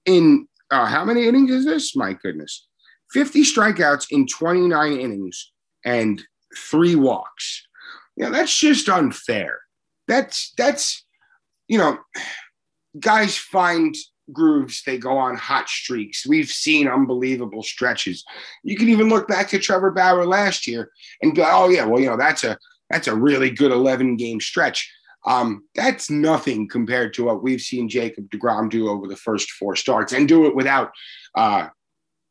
in 0.06 0.48
uh, 0.72 0.86
how 0.86 1.06
many 1.06 1.28
innings 1.28 1.52
is 1.52 1.66
this? 1.66 1.96
My 1.96 2.14
goodness. 2.14 2.68
50 3.12 3.44
strikeouts 3.44 4.08
in 4.12 4.28
29 4.28 4.94
innings 4.94 5.52
and 5.84 6.24
three 6.58 6.96
walks. 6.96 7.68
Know, 8.18 8.32
that's 8.32 8.58
just 8.58 8.90
unfair. 8.90 9.60
That's, 10.08 10.54
that's, 10.58 11.05
you 11.68 11.78
know, 11.78 11.98
guys 13.00 13.38
find 13.38 13.96
grooves, 14.32 14.82
they 14.86 14.98
go 14.98 15.18
on 15.18 15.36
hot 15.36 15.70
streaks. 15.70 16.26
We've 16.26 16.50
seen 16.50 16.88
unbelievable 16.88 17.64
stretches. 17.64 18.24
You 18.64 18.76
can 18.76 18.90
even 18.90 19.10
look 19.10 19.28
back 19.28 19.50
to 19.50 19.60
Trevor 19.60 19.92
Bauer 19.92 20.26
last 20.26 20.68
year 20.68 20.92
and 21.22 21.36
go, 21.36 21.46
oh, 21.48 21.70
yeah, 21.70 21.86
well, 21.86 22.00
you 22.00 22.10
know, 22.10 22.18
that's 22.18 22.44
a, 22.44 22.58
that's 22.90 23.08
a 23.08 23.16
really 23.16 23.50
good 23.50 23.72
11 23.72 24.18
game 24.18 24.40
stretch. 24.40 24.92
Um, 25.26 25.64
that's 25.74 26.10
nothing 26.10 26.68
compared 26.68 27.14
to 27.16 27.24
what 27.24 27.42
we've 27.42 27.62
seen 27.62 27.90
Jacob 27.90 28.30
DeGrom 28.30 28.70
do 28.70 28.90
over 28.90 29.08
the 29.08 29.16
first 29.16 29.52
four 29.52 29.76
starts 29.76 30.14
and 30.14 30.28
do 30.28 30.46
it 30.46 30.56
without, 30.56 30.92
uh, 31.36 31.68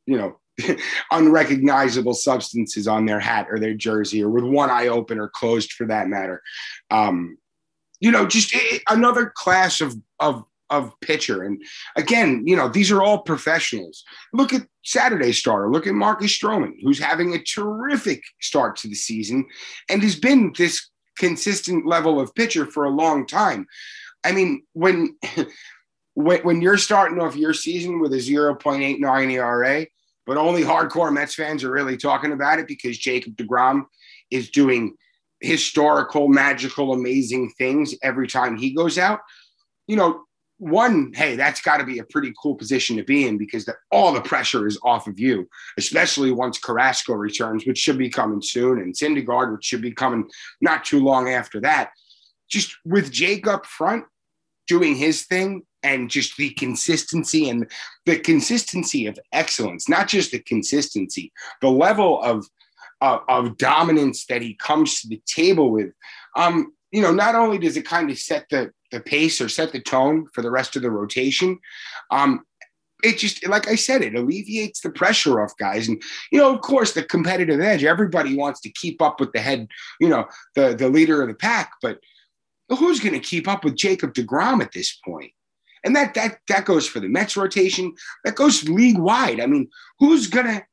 you 0.06 0.16
know, 0.16 0.38
unrecognizable 1.10 2.14
substances 2.14 2.86
on 2.86 3.04
their 3.04 3.18
hat 3.18 3.48
or 3.50 3.58
their 3.58 3.74
jersey 3.74 4.22
or 4.22 4.30
with 4.30 4.44
one 4.44 4.70
eye 4.70 4.86
open 4.86 5.18
or 5.18 5.28
closed 5.28 5.72
for 5.72 5.86
that 5.86 6.06
matter. 6.06 6.40
Um, 6.90 7.36
you 8.04 8.11
know, 8.11 8.26
just 8.26 8.54
it, 8.54 8.82
another 8.90 9.32
class 9.34 9.80
of, 9.80 9.96
of, 10.20 10.44
of 10.68 10.92
pitcher. 11.00 11.42
And 11.42 11.62
again, 11.96 12.46
you 12.46 12.54
know, 12.54 12.68
these 12.68 12.90
are 12.90 13.02
all 13.02 13.23
professionals. 13.23 14.04
Look 14.34 14.52
at 14.52 14.68
Saturday 14.84 15.32
starter. 15.32 15.70
Look 15.70 15.87
at 15.87 15.94
Marcus 15.94 16.38
Stroman, 16.38 16.75
who's 16.82 16.99
having 16.99 17.32
a 17.34 17.42
terrific 17.42 18.23
start 18.42 18.76
to 18.76 18.88
the 18.88 18.94
season 18.94 19.46
and 19.88 20.02
has 20.02 20.16
been 20.16 20.52
this 20.58 20.90
consistent 21.16 21.87
level 21.87 22.20
of 22.20 22.34
pitcher 22.34 22.66
for 22.66 22.84
a 22.84 22.90
long 22.90 23.26
time. 23.26 23.66
I 24.23 24.32
mean, 24.32 24.64
when 24.75 25.16
when, 26.14 26.42
when 26.42 26.61
you're 26.61 26.76
starting 26.76 27.20
off 27.20 27.37
your 27.37 27.54
season 27.54 28.00
with 28.00 28.12
a 28.12 28.18
0.89 28.18 29.32
ERA, 29.32 29.87
but 30.26 30.37
only 30.37 30.62
hardcore 30.62 31.12
Mets 31.12 31.37
fans 31.37 31.64
are 31.64 31.73
really 31.73 31.96
talking 31.96 32.32
about 32.32 32.58
it 32.58 32.68
because 32.68 32.99
Jacob 32.99 33.34
DeGrom 33.37 33.87
is 34.30 34.50
doing 34.50 34.94
historical, 35.44 36.28
magical, 36.28 36.92
amazing 36.92 37.50
things 37.58 37.94
every 38.02 38.26
time 38.26 38.56
he 38.56 38.72
goes 38.72 38.98
out. 38.98 39.20
You 39.86 39.96
know, 39.96 40.24
one, 40.58 41.12
hey, 41.14 41.36
that's 41.36 41.60
got 41.60 41.78
to 41.78 41.84
be 41.84 41.98
a 41.98 42.04
pretty 42.04 42.32
cool 42.40 42.54
position 42.54 42.96
to 42.96 43.04
be 43.04 43.26
in 43.26 43.36
because 43.36 43.64
the, 43.64 43.74
all 43.90 44.12
the 44.12 44.20
pressure 44.20 44.66
is 44.66 44.78
off 44.82 45.06
of 45.06 45.18
you, 45.18 45.48
especially 45.76 46.30
once 46.30 46.58
Carrasco 46.58 47.14
returns, 47.14 47.66
which 47.66 47.78
should 47.78 47.98
be 47.98 48.08
coming 48.08 48.40
soon, 48.40 48.78
and 48.78 48.94
Syndergaard, 48.94 49.52
which 49.52 49.64
should 49.64 49.82
be 49.82 49.92
coming 49.92 50.28
not 50.60 50.84
too 50.84 51.00
long 51.00 51.28
after 51.28 51.60
that. 51.60 51.90
Just 52.48 52.76
with 52.84 53.10
Jake 53.10 53.46
up 53.46 53.66
front 53.66 54.04
doing 54.66 54.94
his 54.94 55.24
thing 55.24 55.62
and 55.82 56.08
just 56.08 56.36
the 56.36 56.50
consistency 56.50 57.48
and 57.50 57.70
the 58.06 58.18
consistency 58.18 59.06
of 59.06 59.18
excellence, 59.32 59.88
not 59.88 60.08
just 60.08 60.30
the 60.30 60.38
consistency, 60.38 61.32
the 61.60 61.70
level 61.70 62.22
of, 62.22 62.46
of, 63.04 63.20
of 63.28 63.56
dominance 63.58 64.25
that 64.26 64.42
he 64.42 64.54
comes 64.54 65.00
to 65.00 65.08
the 65.08 65.23
table 65.26 65.70
with. 65.70 65.92
Um, 66.37 66.73
you 66.90 67.02
know, 67.02 67.12
not 67.12 67.34
only 67.34 67.58
does 67.58 67.76
it 67.76 67.84
kind 67.84 68.11
of 68.11 68.18
set 68.18 68.46
the 68.50 68.73
the 68.90 69.00
pace 69.00 69.40
or 69.40 69.49
set 69.49 69.73
the 69.73 69.80
tone 69.80 70.26
for 70.32 70.40
the 70.40 70.50
rest 70.50 70.76
of 70.76 70.82
the 70.82 70.90
rotation. 70.90 71.58
Um, 72.11 72.44
it 73.02 73.18
just 73.18 73.46
like 73.46 73.68
I 73.68 73.75
said, 73.75 74.02
it 74.02 74.14
alleviates 74.14 74.80
the 74.80 74.90
pressure 74.90 75.42
off 75.42 75.52
guys. 75.58 75.88
And 75.88 76.00
you 76.32 76.38
know, 76.38 76.54
of 76.54 76.62
course, 76.62 76.92
the 76.92 77.02
competitive 77.02 77.61
edge. 77.61 77.84
Everybody 77.84 78.37
wants 78.37 78.61
to 78.62 78.70
keep 78.70 79.02
up 79.02 79.20
with 79.20 79.32
the 79.32 79.40
head, 79.40 79.68
you 80.00 80.08
know, 80.08 80.26
the 80.54 80.75
the 80.75 80.88
leader 80.88 81.20
of 81.20 81.28
the 81.28 81.34
pack. 81.34 81.73
But 81.82 81.99
who's 82.68 83.00
going 83.00 83.12
to 83.14 83.20
keep 83.20 83.46
up 83.46 83.64
with 83.64 83.76
Jacob 83.76 84.14
Degrom 84.14 84.62
at 84.62 84.73
this 84.73 84.99
point? 85.04 85.32
And 85.84 85.94
that 85.96 86.14
that 86.14 86.38
that 86.49 86.64
goes 86.64 86.87
for 86.87 87.00
the 87.00 87.08
Mets 87.08 87.37
rotation. 87.37 87.92
That 88.25 88.37
goes 88.37 88.66
league 88.68 88.99
wide. 88.99 89.40
I 89.40 89.46
mean, 89.46 89.68
who's 89.99 90.28
gonna 90.28 90.64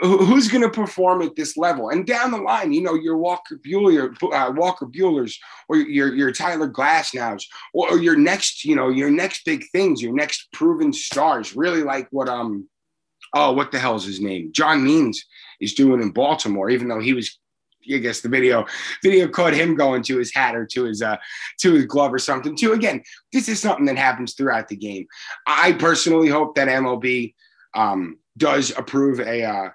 who's 0.00 0.48
going 0.48 0.62
to 0.62 0.70
perform 0.70 1.20
at 1.20 1.36
this 1.36 1.56
level? 1.56 1.90
And 1.90 2.06
down 2.06 2.30
the 2.30 2.38
line, 2.38 2.72
you 2.72 2.80
know, 2.80 2.94
your 2.94 3.18
Walker 3.18 3.56
Buehler, 3.56 4.14
uh, 4.32 4.52
Walker 4.52 4.86
Buehler's, 4.86 5.38
or 5.68 5.76
your 5.76 6.14
your 6.14 6.32
Tyler 6.32 6.68
Glasnows, 6.68 7.44
or, 7.74 7.92
or 7.92 7.98
your 7.98 8.16
next, 8.16 8.64
you 8.64 8.74
know, 8.74 8.88
your 8.88 9.10
next 9.10 9.44
big 9.44 9.64
things, 9.72 10.00
your 10.00 10.14
next 10.14 10.50
proven 10.52 10.92
stars. 10.92 11.54
Really 11.54 11.82
like 11.82 12.08
what 12.10 12.28
um, 12.28 12.68
oh, 13.34 13.52
what 13.52 13.72
the 13.72 13.78
hell 13.78 13.96
is 13.96 14.04
his 14.04 14.20
name? 14.20 14.52
John 14.52 14.82
Means 14.82 15.22
is 15.60 15.74
doing 15.74 16.00
in 16.00 16.10
Baltimore, 16.10 16.70
even 16.70 16.88
though 16.88 17.00
he 17.00 17.12
was. 17.12 17.38
I 17.88 17.98
guess 17.98 18.20
the 18.20 18.28
video 18.28 18.64
video 19.00 19.28
caught 19.28 19.54
him 19.54 19.76
going 19.76 20.02
to 20.04 20.18
his 20.18 20.34
hat 20.34 20.56
or 20.56 20.66
to 20.66 20.84
his 20.86 21.02
uh 21.02 21.18
to 21.60 21.74
his 21.74 21.84
glove 21.84 22.12
or 22.12 22.18
something 22.18 22.56
too. 22.56 22.72
Again, 22.72 23.00
this 23.32 23.48
is 23.48 23.62
something 23.62 23.84
that 23.84 23.96
happens 23.96 24.34
throughout 24.34 24.66
the 24.66 24.74
game. 24.74 25.06
I 25.46 25.70
personally 25.70 26.28
hope 26.28 26.56
that 26.56 26.66
MLB 26.66 27.34
um, 27.76 28.18
does 28.36 28.70
approve 28.76 29.20
a, 29.20 29.44
uh, 29.44 29.70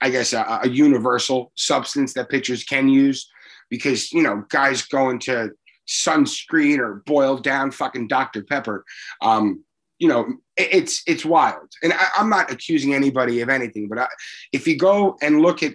I 0.00 0.10
guess, 0.10 0.32
a, 0.32 0.60
a, 0.62 0.68
universal 0.68 1.52
substance 1.56 2.14
that 2.14 2.30
pitchers 2.30 2.64
can 2.64 2.88
use 2.88 3.30
because, 3.68 4.12
you 4.12 4.22
know, 4.22 4.44
guys 4.48 4.82
going 4.82 5.18
to 5.20 5.50
sunscreen 5.88 6.78
or 6.78 7.02
boiled 7.06 7.42
down 7.42 7.70
fucking 7.70 8.08
Dr. 8.08 8.42
Pepper, 8.42 8.84
um, 9.22 9.64
you 9.98 10.08
know, 10.08 10.26
it, 10.56 10.68
it's 10.72 11.02
it's 11.06 11.24
wild. 11.24 11.68
And 11.82 11.92
I, 11.92 12.06
am 12.16 12.30
not 12.30 12.50
accusing 12.50 12.94
anybody 12.94 13.40
of 13.40 13.48
anything, 13.48 13.88
but 13.88 13.98
I, 13.98 14.08
if 14.52 14.66
you 14.66 14.76
go 14.76 15.16
and 15.22 15.40
look 15.40 15.62
at 15.62 15.74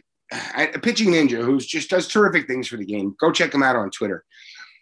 a 0.57 0.79
pitching 0.79 1.09
ninja 1.09 1.43
who 1.43 1.59
just 1.59 1.89
does 1.89 2.07
terrific 2.07 2.47
things 2.47 2.67
for 2.67 2.77
the 2.77 2.85
game, 2.85 3.15
go 3.19 3.31
check 3.31 3.53
him 3.53 3.63
out 3.63 3.75
on 3.75 3.91
Twitter. 3.91 4.23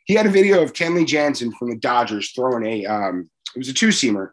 He 0.05 0.13
had 0.13 0.25
a 0.25 0.29
video 0.29 0.61
of 0.61 0.73
Kenley 0.73 1.05
Jansen 1.05 1.51
from 1.53 1.69
the 1.69 1.77
Dodgers 1.77 2.31
throwing 2.31 2.65
a, 2.65 2.85
um, 2.85 3.29
it 3.55 3.59
was 3.59 3.69
a 3.69 3.73
two 3.73 3.89
seamer 3.89 4.29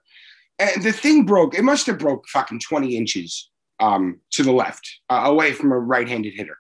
and 0.61 0.83
the 0.83 0.93
thing 0.93 1.25
broke. 1.25 1.55
It 1.55 1.65
must 1.65 1.87
have 1.87 1.99
broke 1.99 2.29
fucking 2.29 2.61
20 2.61 2.97
inches 2.97 3.51
um, 3.81 4.21
to 4.33 4.43
the 4.43 4.53
left, 4.53 4.89
uh, 5.09 5.23
away 5.25 5.53
from 5.53 5.73
a 5.73 5.79
right-handed 5.79 6.35
hitter. 6.35 6.59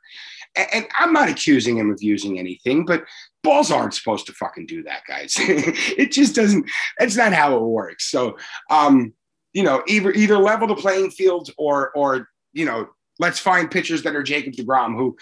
And, 0.56 0.68
and, 0.72 0.86
I'm 0.98 1.12
not 1.12 1.28
accusing 1.28 1.76
him 1.76 1.90
of 1.90 2.02
using 2.02 2.38
anything, 2.38 2.84
but 2.84 3.04
balls 3.42 3.70
aren't 3.70 3.94
supposed 3.94 4.26
to 4.26 4.32
fucking 4.32 4.66
do 4.66 4.82
that, 4.84 5.02
guys. 5.06 5.34
it 5.38 6.12
just 6.12 6.34
doesn't. 6.34 6.68
That's 6.98 7.16
not 7.16 7.32
how 7.32 7.56
it 7.56 7.62
works. 7.62 8.10
So, 8.10 8.36
um, 8.70 9.12
you 9.52 9.62
know, 9.62 9.82
either 9.86 10.12
either 10.12 10.38
level 10.38 10.66
the 10.66 10.74
playing 10.74 11.10
field, 11.10 11.50
or 11.56 11.90
or 11.94 12.28
you 12.52 12.64
know, 12.64 12.88
let's 13.18 13.38
find 13.38 13.70
pitchers 13.70 14.02
that 14.02 14.16
are 14.16 14.22
Jacob 14.22 14.54
Degrom, 14.54 14.96
who 14.96 15.16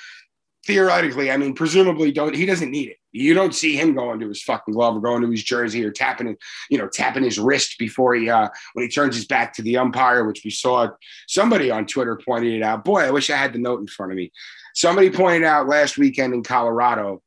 theoretically, 0.67 1.31
I 1.31 1.37
mean, 1.37 1.55
presumably 1.55 2.13
don't 2.13 2.35
he 2.35 2.47
doesn't 2.47 2.71
need 2.71 2.91
it. 2.91 2.98
You 3.13 3.35
don't 3.35 3.55
see 3.55 3.77
him 3.77 3.95
going 3.95 4.21
to 4.21 4.29
his 4.29 4.43
fucking 4.43 4.75
glove 4.75 4.97
or 4.97 5.01
going 5.01 5.23
to 5.23 5.31
his 5.31 5.43
jersey 5.43 5.85
or 5.85 5.91
tapping 5.91 6.37
you 6.71 6.79
know, 6.79 6.89
tapping 6.89 7.25
his 7.25 7.39
wrist 7.39 7.77
before 7.79 8.15
he 8.15 8.29
uh 8.29 8.49
when 8.75 8.85
he 8.85 8.91
turns 8.91 9.17
his 9.17 9.27
back 9.27 9.55
to 9.55 9.63
the 9.63 9.79
umpire, 9.79 10.25
which 10.25 10.43
we 10.45 10.51
saw 10.51 10.89
somebody 11.27 11.71
on 11.71 11.87
Twitter 11.87 12.21
pointed 12.23 12.53
it 12.53 12.63
out. 12.63 12.85
Boy, 12.85 13.01
I 13.01 13.11
wish 13.11 13.31
I 13.31 13.37
had 13.37 13.53
the 13.53 13.59
note 13.59 13.81
in 13.81 13.87
front 13.87 14.13
of 14.13 14.17
me. 14.17 14.33
Somebody 14.75 15.11
pointed 15.11 15.45
out 15.45 15.69
last 15.69 15.99
weekend 15.99 16.35
in 16.35 16.43
Colorado, 16.43 17.23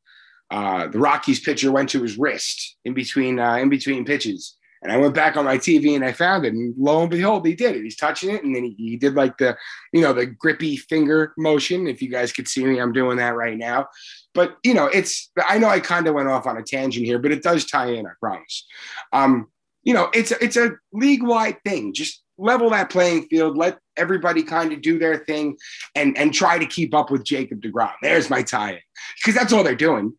uh, 0.51 0.87
the 0.87 0.99
Rockies 0.99 1.39
pitcher 1.39 1.71
went 1.71 1.89
to 1.89 2.01
his 2.01 2.17
wrist 2.17 2.77
in 2.85 2.93
between 2.93 3.39
uh, 3.39 3.55
in 3.55 3.69
between 3.69 4.05
pitches. 4.05 4.57
And 4.81 4.91
I 4.91 4.97
went 4.97 5.13
back 5.13 5.37
on 5.37 5.45
my 5.45 5.57
TV 5.57 5.95
and 5.95 6.03
I 6.03 6.11
found 6.11 6.45
it. 6.45 6.53
And 6.53 6.73
lo 6.77 7.01
and 7.01 7.09
behold, 7.09 7.45
he 7.45 7.53
did 7.53 7.75
it. 7.75 7.83
He's 7.83 7.95
touching 7.95 8.31
it. 8.31 8.43
And 8.43 8.55
then 8.55 8.63
he, 8.63 8.75
he 8.77 8.97
did 8.97 9.13
like 9.13 9.37
the, 9.37 9.55
you 9.93 10.01
know, 10.01 10.11
the 10.11 10.25
grippy 10.25 10.75
finger 10.75 11.33
motion. 11.37 11.87
If 11.87 12.01
you 12.01 12.09
guys 12.09 12.31
could 12.31 12.47
see 12.47 12.65
me, 12.65 12.79
I'm 12.79 12.93
doing 12.93 13.17
that 13.17 13.35
right 13.35 13.57
now. 13.57 13.87
But, 14.33 14.57
you 14.63 14.73
know, 14.73 14.87
it's, 14.87 15.29
I 15.47 15.59
know 15.59 15.67
I 15.67 15.79
kind 15.79 16.07
of 16.07 16.15
went 16.15 16.29
off 16.29 16.47
on 16.47 16.57
a 16.57 16.63
tangent 16.63 17.05
here, 17.05 17.19
but 17.19 17.31
it 17.31 17.43
does 17.43 17.65
tie 17.65 17.91
in, 17.91 18.07
I 18.07 18.11
promise. 18.19 18.65
Um, 19.13 19.47
you 19.83 19.93
know, 19.93 20.09
it's, 20.13 20.31
it's 20.31 20.57
a 20.57 20.71
league 20.93 21.23
wide 21.23 21.57
thing. 21.63 21.93
Just 21.93 22.23
level 22.37 22.69
that 22.71 22.89
playing 22.89 23.27
field, 23.27 23.57
let 23.57 23.77
everybody 23.97 24.41
kind 24.41 24.73
of 24.73 24.81
do 24.81 24.97
their 24.97 25.17
thing 25.17 25.57
and, 25.95 26.17
and 26.17 26.33
try 26.33 26.57
to 26.57 26.65
keep 26.65 26.95
up 26.95 27.11
with 27.11 27.23
Jacob 27.23 27.61
DeGrom. 27.61 27.91
There's 28.01 28.29
my 28.29 28.41
tie 28.41 28.71
in 28.71 28.79
because 29.17 29.35
that's 29.35 29.53
all 29.53 29.63
they're 29.63 29.75
doing 29.75 30.13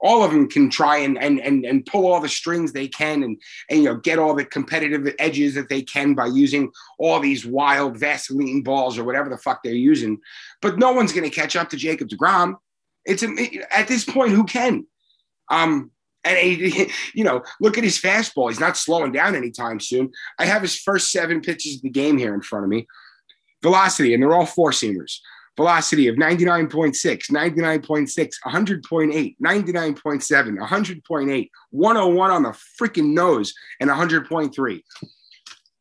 all 0.00 0.22
of 0.22 0.30
them 0.30 0.48
can 0.48 0.70
try 0.70 0.98
and 0.98 1.18
and 1.18 1.40
and, 1.40 1.64
and 1.64 1.86
pull 1.86 2.06
all 2.06 2.20
the 2.20 2.28
strings 2.28 2.72
they 2.72 2.88
can 2.88 3.22
and 3.22 3.40
and 3.70 3.82
you 3.82 3.86
know 3.86 3.96
get 3.96 4.18
all 4.18 4.34
the 4.34 4.44
competitive 4.44 5.14
edges 5.18 5.54
that 5.54 5.68
they 5.68 5.82
can 5.82 6.14
by 6.14 6.26
using 6.26 6.70
all 6.98 7.20
these 7.20 7.46
wild 7.46 7.96
Vaseline 7.96 8.62
balls 8.62 8.98
or 8.98 9.04
whatever 9.04 9.28
the 9.28 9.38
fuck 9.38 9.62
they're 9.62 9.72
using. 9.72 10.18
But 10.60 10.78
no 10.78 10.92
one's 10.92 11.12
going 11.12 11.28
to 11.28 11.34
catch 11.34 11.56
up 11.56 11.70
to 11.70 11.76
Jacob 11.76 12.08
Degrom. 12.08 12.56
It's 13.04 13.22
at 13.22 13.88
this 13.88 14.04
point 14.04 14.32
who 14.32 14.44
can. 14.44 14.86
Um, 15.50 15.92
and 16.24 16.36
he, 16.36 16.90
you 17.14 17.24
know, 17.24 17.42
look 17.60 17.78
at 17.78 17.84
his 17.84 18.00
fastball. 18.00 18.48
He's 18.48 18.60
not 18.60 18.76
slowing 18.76 19.12
down 19.12 19.34
anytime 19.34 19.80
soon. 19.80 20.10
I 20.38 20.46
have 20.46 20.62
his 20.62 20.76
first 20.76 21.12
seven 21.12 21.40
pitches 21.40 21.76
of 21.76 21.82
the 21.82 21.90
game 21.90 22.18
here 22.18 22.34
in 22.34 22.42
front 22.42 22.64
of 22.64 22.68
me. 22.68 22.86
Velocity, 23.62 24.12
and 24.12 24.22
they're 24.22 24.34
all 24.34 24.46
four 24.46 24.70
seamers 24.70 25.20
velocity 25.56 26.08
of 26.08 26.16
99.6, 26.16 27.30
99.6, 27.30 28.30
100.8, 28.44 29.36
99.7, 29.42 30.58
100.8, 30.58 31.50
101 31.70 32.30
on 32.30 32.42
the 32.42 32.58
freaking 32.80 33.14
nose, 33.14 33.54
and 33.80 33.90
100.3. 33.90 34.80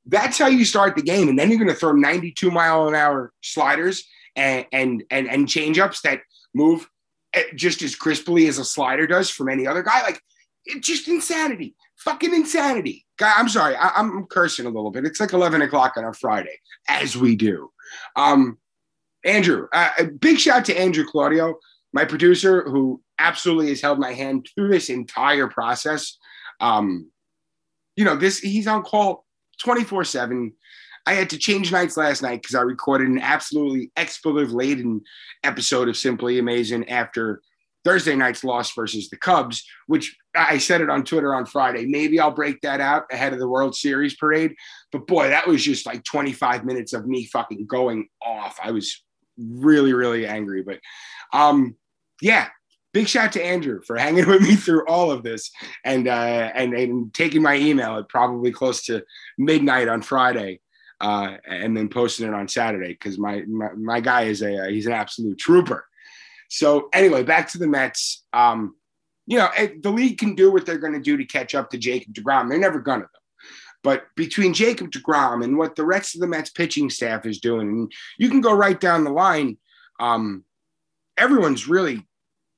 That's 0.08 0.38
how 0.38 0.48
you 0.48 0.65
start 0.65 0.96
the 0.96 1.01
game. 1.01 1.29
And 1.29 1.38
then 1.38 1.50
you're 1.50 1.60
going 1.60 1.70
to 1.70 1.75
throw 1.75 1.91
92 1.91 2.51
mile 2.51 2.88
an 2.88 2.96
hour 2.96 3.34
sliders 3.41 4.08
and, 4.36 4.65
and, 4.72 5.03
and, 5.10 5.27
and 5.27 5.50
change 5.50 5.79
ups 5.79 6.01
that 6.01 6.22
move 6.53 6.88
eh, 7.34 7.44
just 7.55 7.82
as 7.82 7.96
crisply 7.96 8.48
as 8.48 8.60
a 8.60 8.65
slider 8.65 9.08
does 9.08 9.29
from 9.29 9.50
any 9.50 9.65
other 9.65 9.84
guy. 9.84 10.01
Like 10.03 10.22
it's 10.65 10.88
just 10.88 11.08
insanity, 11.08 11.75
fucking 11.98 12.34
insanity. 12.34 13.05
Guy, 13.17 13.34
I'm 13.36 13.50
sorry, 13.50 13.75
I, 13.75 14.00
am 14.00 14.25
cursing 14.29 14.65
a 14.65 14.70
little 14.70 14.91
bit. 14.91 15.05
It's 15.05 15.20
like 15.20 15.34
11 15.34 15.62
o'clock 15.62 15.94
on 15.98 16.03
a 16.03 16.13
Friday, 16.13 16.60
as 16.89 17.15
we 17.15 17.36
do. 17.36 17.72
Um, 18.15 18.58
Andrew, 19.25 19.67
uh, 19.74 19.89
a 20.00 20.05
big 20.05 20.39
shout 20.39 20.60
out 20.60 20.65
to 20.65 20.79
Andrew 20.79 21.05
Claudio, 21.05 21.55
my 21.94 22.05
producer, 22.05 22.63
who 22.70 23.01
absolutely 23.20 23.70
has 23.70 23.82
held 23.82 24.00
my 24.00 24.13
hand 24.13 24.48
through 24.55 24.70
this 24.70 24.89
entire 24.89 25.48
process. 25.48 26.17
Um, 26.60 27.12
you 27.96 28.05
know, 28.05 28.15
this 28.15 28.39
he's 28.39 28.67
on 28.67 28.84
call 28.84 29.25
24 29.60 30.03
7 30.03 30.53
I 31.05 31.13
had 31.13 31.29
to 31.32 31.38
change 31.38 31.72
nights 31.72 31.98
last 31.98 32.24
night 32.24 32.41
because 32.41 32.55
I 32.55 32.62
recorded 32.62 33.08
an 33.08 33.20
absolutely 33.20 33.91
expletive 33.96 34.51
laden 34.51 35.01
episode 35.44 35.88
of 35.88 35.98
Simply 35.98 36.39
Amazing 36.39 36.89
after 36.89 37.41
Thursday 37.84 38.15
night's 38.15 38.44
loss 38.44 38.74
versus 38.74 39.10
the 39.10 39.17
Cubs, 39.17 39.63
which 39.86 40.17
I 40.36 40.58
said 40.58 40.82
it 40.82 40.89
on 40.89 41.03
Twitter 41.03 41.36
on 41.36 41.46
Friday. 41.46 41.86
Maybe 41.86 42.20
I'll 42.20 42.32
break 42.32 42.60
that 42.62 42.82
out 42.82 43.03
ahead 43.12 43.34
of 43.34 43.39
the 43.39 43.48
World 43.48 43.75
Series 43.75 44.15
parade. 44.15 44.55
But 44.91 45.05
boy, 45.05 45.29
that 45.29 45.48
was 45.48 45.63
just 45.63 45.86
like 45.86 46.03
25 46.03 46.65
minutes 46.65 46.94
of 46.94 47.05
me 47.05 47.25
fucking 47.25 47.67
going 47.67 48.08
off. 48.25 48.58
I 48.62 48.72
was 48.72 49.03
really, 49.38 49.94
really 49.94 50.25
angry. 50.27 50.63
But 50.63 50.80
um, 51.34 51.75
yeah, 52.22 52.50
big 52.94 53.08
shout 53.08 53.34
to 53.34 53.44
Andrew 53.44 53.82
for 53.86 53.98
hanging 53.98 54.27
with 54.27 54.42
me 54.42 54.56
through 54.56 54.86
all 54.88 55.12
of 55.12 55.24
this 55.24 55.51
and 55.84 56.08
uh, 56.08 56.51
and 56.54 56.74
and 56.74 57.13
taking 57.13 57.42
my 57.42 57.56
email 57.56 57.98
at 57.98 58.10
probably 58.10 58.51
close 58.51 58.84
to 58.86 59.04
midnight 59.38 59.88
on 59.88 60.01
Friday 60.01 60.60
uh, 61.01 61.38
and 61.48 61.75
then 61.75 61.89
posting 61.89 62.27
it 62.27 62.34
on 62.34 62.48
Saturday 62.48 62.94
because 62.94 63.18
my, 63.18 63.44
my, 63.48 63.70
my 63.74 64.00
guy 64.00 64.24
is 64.24 64.42
a 64.42 64.70
he's 64.70 64.86
an 64.86 64.94
absolute 64.94 65.38
trooper. 65.38 65.86
So 66.50 66.89
anyway, 66.94 67.24
back 67.24 67.50
to 67.51 67.58
the 67.58 67.68
Mets. 67.68 68.24
Um, 68.34 68.75
you 69.27 69.38
know, 69.38 69.50
the 69.82 69.92
league 69.92 70.20
can 70.20 70.36
do 70.36 70.51
what 70.51 70.65
they're 70.65 70.77
going 70.77 70.94
to 70.94 71.00
do 71.00 71.18
to 71.18 71.25
catch 71.25 71.56
up 71.56 71.72
to 71.72 71.77
Jacob 71.77 72.13
Degrom. 72.13 72.48
They're 72.48 72.60
never 72.60 72.80
going 72.80 73.01
to. 73.01 73.08
But 73.86 74.08
between 74.15 74.56
Jacob 74.56 74.89
Degrom 74.89 75.44
and 75.44 75.60
what 75.60 75.75
the 75.75 75.86
rest 75.86 76.15
of 76.15 76.22
the 76.22 76.25
Mets 76.25 76.50
pitching 76.50 76.89
staff 76.89 77.24
is 77.27 77.39
doing, 77.39 77.68
and 77.70 77.94
you 78.18 78.30
can 78.30 78.42
go 78.42 78.51
right 78.51 78.80
down 78.80 79.04
the 79.04 79.12
line. 79.12 79.60
Um, 80.00 80.44
everyone's 81.20 81.68
really 81.68 82.04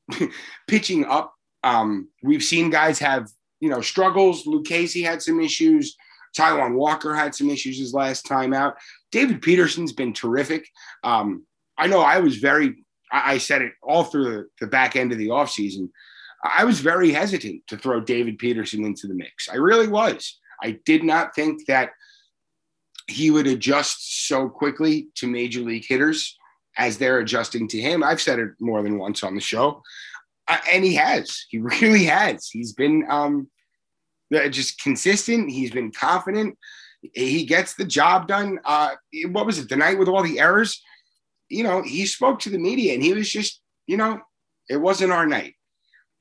pitching 0.69 1.03
up. 1.03 1.35
Um, 1.65 2.07
we've 2.23 2.41
seen 2.41 2.69
guys 2.69 2.97
have 2.99 3.27
you 3.59 3.69
know 3.69 3.81
struggles. 3.81 4.45
Lucchesi 4.45 5.03
had 5.03 5.21
some 5.21 5.41
issues. 5.41 5.97
Taijuan 6.33 6.75
Walker 6.75 7.13
had 7.13 7.35
some 7.35 7.49
issues 7.49 7.77
his 7.77 7.93
last 7.93 8.25
time 8.25 8.53
out. 8.53 8.77
David 9.11 9.41
Peterson's 9.41 9.91
been 9.91 10.13
terrific. 10.13 10.65
Um, 11.03 11.45
I 11.77 11.87
know 11.87 11.99
I 11.99 12.19
was 12.19 12.37
very, 12.37 12.85
I 13.11 13.37
said 13.37 13.61
it 13.63 13.73
all 13.83 14.05
through 14.05 14.31
the, 14.31 14.47
the 14.61 14.67
back 14.67 14.95
end 14.95 15.11
of 15.11 15.17
the 15.17 15.27
offseason. 15.27 15.89
I 16.41 16.63
was 16.63 16.79
very 16.79 17.11
hesitant 17.11 17.67
to 17.67 17.77
throw 17.77 17.99
David 17.99 18.37
Peterson 18.37 18.85
into 18.85 19.07
the 19.07 19.15
mix. 19.15 19.49
I 19.49 19.55
really 19.55 19.87
was. 19.87 20.37
I 20.61 20.79
did 20.85 21.03
not 21.03 21.35
think 21.35 21.65
that 21.67 21.91
he 23.07 23.31
would 23.31 23.47
adjust 23.47 24.27
so 24.27 24.49
quickly 24.49 25.07
to 25.15 25.27
major 25.27 25.61
league 25.61 25.85
hitters 25.87 26.37
as 26.77 26.97
they're 26.97 27.19
adjusting 27.19 27.67
to 27.69 27.79
him. 27.79 28.03
I've 28.03 28.21
said 28.21 28.39
it 28.39 28.49
more 28.59 28.83
than 28.83 28.99
once 28.99 29.23
on 29.23 29.35
the 29.35 29.41
show. 29.41 29.81
Uh, 30.47 30.57
and 30.71 30.83
he 30.83 30.95
has. 30.95 31.45
He 31.49 31.57
really 31.81 32.05
has. 32.05 32.47
He's 32.47 32.73
been 32.73 33.05
um, 33.09 33.49
just 34.31 34.81
consistent. 34.81 35.49
He's 35.49 35.71
been 35.71 35.91
confident. 35.91 36.57
He 37.13 37.45
gets 37.45 37.75
the 37.75 37.85
job 37.85 38.27
done. 38.27 38.59
Uh, 38.65 38.95
what 39.31 39.45
was 39.45 39.59
it? 39.59 39.69
The 39.69 39.75
night 39.75 39.99
with 39.99 40.07
all 40.07 40.23
the 40.23 40.39
errors. 40.39 40.81
You 41.49 41.63
know, 41.63 41.81
he 41.81 42.05
spoke 42.05 42.39
to 42.39 42.49
the 42.49 42.57
media 42.57 42.93
and 42.93 43.01
he 43.01 43.13
was 43.13 43.29
just, 43.29 43.61
you 43.85 43.95
know, 43.95 44.19
it 44.69 44.77
wasn't 44.77 45.13
our 45.13 45.25
night. 45.25 45.53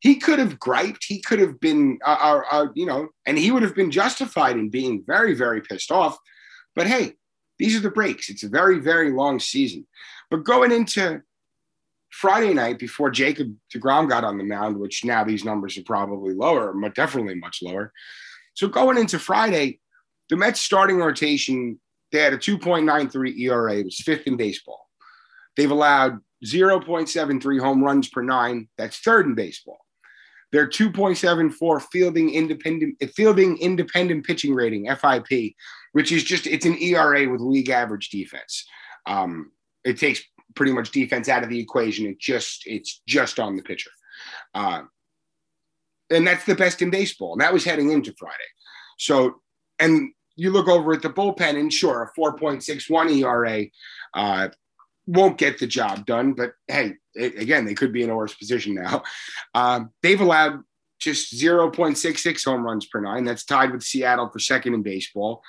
He 0.01 0.17
could 0.17 0.39
have 0.39 0.59
griped. 0.59 1.05
He 1.07 1.21
could 1.21 1.39
have 1.39 1.59
been, 1.59 1.99
uh, 2.05 2.17
uh, 2.21 2.43
uh, 2.51 2.67
you 2.75 2.87
know, 2.87 3.09
and 3.25 3.39
he 3.39 3.51
would 3.51 3.63
have 3.63 3.75
been 3.75 3.91
justified 3.91 4.57
in 4.57 4.69
being 4.69 5.03
very, 5.07 5.35
very 5.35 5.61
pissed 5.61 5.91
off. 5.91 6.19
But 6.75 6.87
hey, 6.87 7.15
these 7.59 7.77
are 7.77 7.81
the 7.81 7.91
breaks. 7.91 8.29
It's 8.29 8.43
a 8.43 8.49
very, 8.49 8.79
very 8.79 9.11
long 9.11 9.41
season. 9.41 9.87
But 10.31 10.45
going 10.45 10.73
into 10.73 11.23
Friday 12.11 12.55
night 12.55 12.79
before 12.79 13.11
Jacob 13.11 13.55
DeGrom 13.75 14.09
got 14.09 14.25
on 14.25 14.39
the 14.39 14.45
mound, 14.45 14.79
which 14.79 15.05
now 15.05 15.25
these 15.25 15.45
numbers 15.45 15.77
are 15.79 15.85
probably 15.85 16.35
lower, 16.35 16.73
but 16.73 16.95
definitely 16.95 17.35
much 17.35 17.61
lower. 17.63 17.93
So 18.55 18.69
going 18.69 18.99
into 18.99 19.19
Friday, 19.19 19.81
the 20.29 20.37
Mets 20.37 20.61
starting 20.61 20.97
rotation, 20.97 21.81
they 22.13 22.21
had 22.21 22.33
a 22.33 22.39
2.93 22.39 23.39
ERA, 23.39 23.77
it 23.77 23.85
was 23.85 24.01
fifth 24.01 24.27
in 24.27 24.37
baseball. 24.37 24.89
They've 25.57 25.71
allowed 25.71 26.21
0.73 26.45 27.61
home 27.61 27.83
runs 27.83 28.09
per 28.09 28.23
nine, 28.23 28.69
that's 28.77 28.99
third 28.99 29.27
in 29.27 29.35
baseball. 29.35 29.86
Their 30.53 30.69
2.74 30.69 31.83
fielding 31.91 32.33
independent 32.33 33.03
fielding 33.15 33.59
independent 33.59 34.25
pitching 34.25 34.55
rating, 34.55 34.87
FIP, 34.87 35.55
which 35.93 36.13
is 36.13 36.23
just 36.25 36.47
it's 36.47 36.67
an 36.67 36.79
ERA 36.81 37.29
with 37.29 37.41
league 37.41 37.71
average 37.71 38.11
defense. 38.11 38.65
Um, 39.07 39.53
it 39.85 39.99
takes 39.99 40.23
pretty 40.55 40.73
much 40.73 40.91
defense 40.91 41.29
out 41.29 41.43
of 41.43 41.49
the 41.49 41.59
equation. 41.59 42.07
It 42.07 42.19
just 42.21 42.63
it's 42.67 43.03
just 43.07 43.41
on 43.41 43.57
the 43.57 43.63
pitcher, 43.63 43.91
uh, 44.55 44.83
and 46.11 46.27
that's 46.27 46.45
the 46.45 46.55
best 46.55 46.81
in 46.81 46.91
baseball. 46.91 47.33
And 47.33 47.41
that 47.41 47.53
was 47.53 47.65
heading 47.65 47.91
into 47.91 48.15
Friday. 48.19 48.37
So, 48.99 49.41
and 49.79 50.13
you 50.37 50.51
look 50.51 50.69
over 50.69 50.93
at 50.93 51.03
the 51.03 51.11
bullpen, 51.11 51.59
and 51.59 51.73
sure, 51.73 52.03
a 52.03 52.21
4.61 52.21 53.23
ERA 53.23 53.67
uh, 54.15 54.49
won't 55.07 55.39
get 55.39 55.59
the 55.59 55.67
job 55.67 56.07
done. 56.07 56.33
But 56.33 56.53
hey, 56.69 56.95
it, 57.15 57.39
again, 57.39 57.65
they 57.65 57.75
could 57.75 57.93
be 57.93 58.03
in 58.03 58.11
a 58.11 58.17
worse 58.17 58.35
position 58.35 58.75
now. 58.75 59.03
Um, 59.55 59.91
they've 60.03 60.21
allowed 60.21 60.63
just 60.99 61.35
0.66 61.35 62.45
home 62.45 62.63
runs 62.63 62.87
per 62.87 63.01
nine. 63.01 63.25
That's 63.25 63.45
tied 63.45 63.73
with 63.73 63.83
Seattle 63.83 64.29
for 64.31 64.39
second 64.39 64.75
in 64.75 64.83
baseball. 64.83 65.43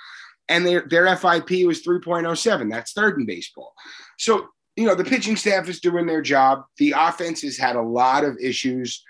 And 0.50 0.65
their, 0.65 0.86
their 0.88 1.06
FIP 1.15 1.65
was 1.65 1.84
3.07. 1.84 2.70
That's 2.70 2.93
third 2.93 3.20
in 3.20 3.26
baseball. 3.26 3.74
So 4.17 4.48
you 4.78 4.86
know, 4.86 4.96
the 4.96 5.04
pitching 5.04 5.36
staff 5.36 5.67
is 5.67 5.82
doing 5.82 6.06
their 6.06 6.22
job. 6.22 6.63
The 6.78 6.93
offense 6.96 7.41
has 7.41 7.58
had 7.58 7.76
a 7.76 7.82
lot 7.82 8.24
of 8.24 8.38
issues 8.39 9.04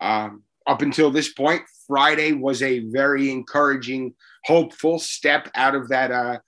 um, 0.00 0.42
up 0.66 0.82
until 0.82 1.12
this 1.12 1.32
point. 1.32 1.62
Friday 1.86 2.32
was 2.32 2.60
a 2.60 2.80
very 2.88 3.30
encouraging, 3.30 4.14
hopeful 4.44 4.98
step 4.98 5.48
out 5.54 5.76
of 5.76 5.88
that 5.88 6.10
uh, 6.10 6.38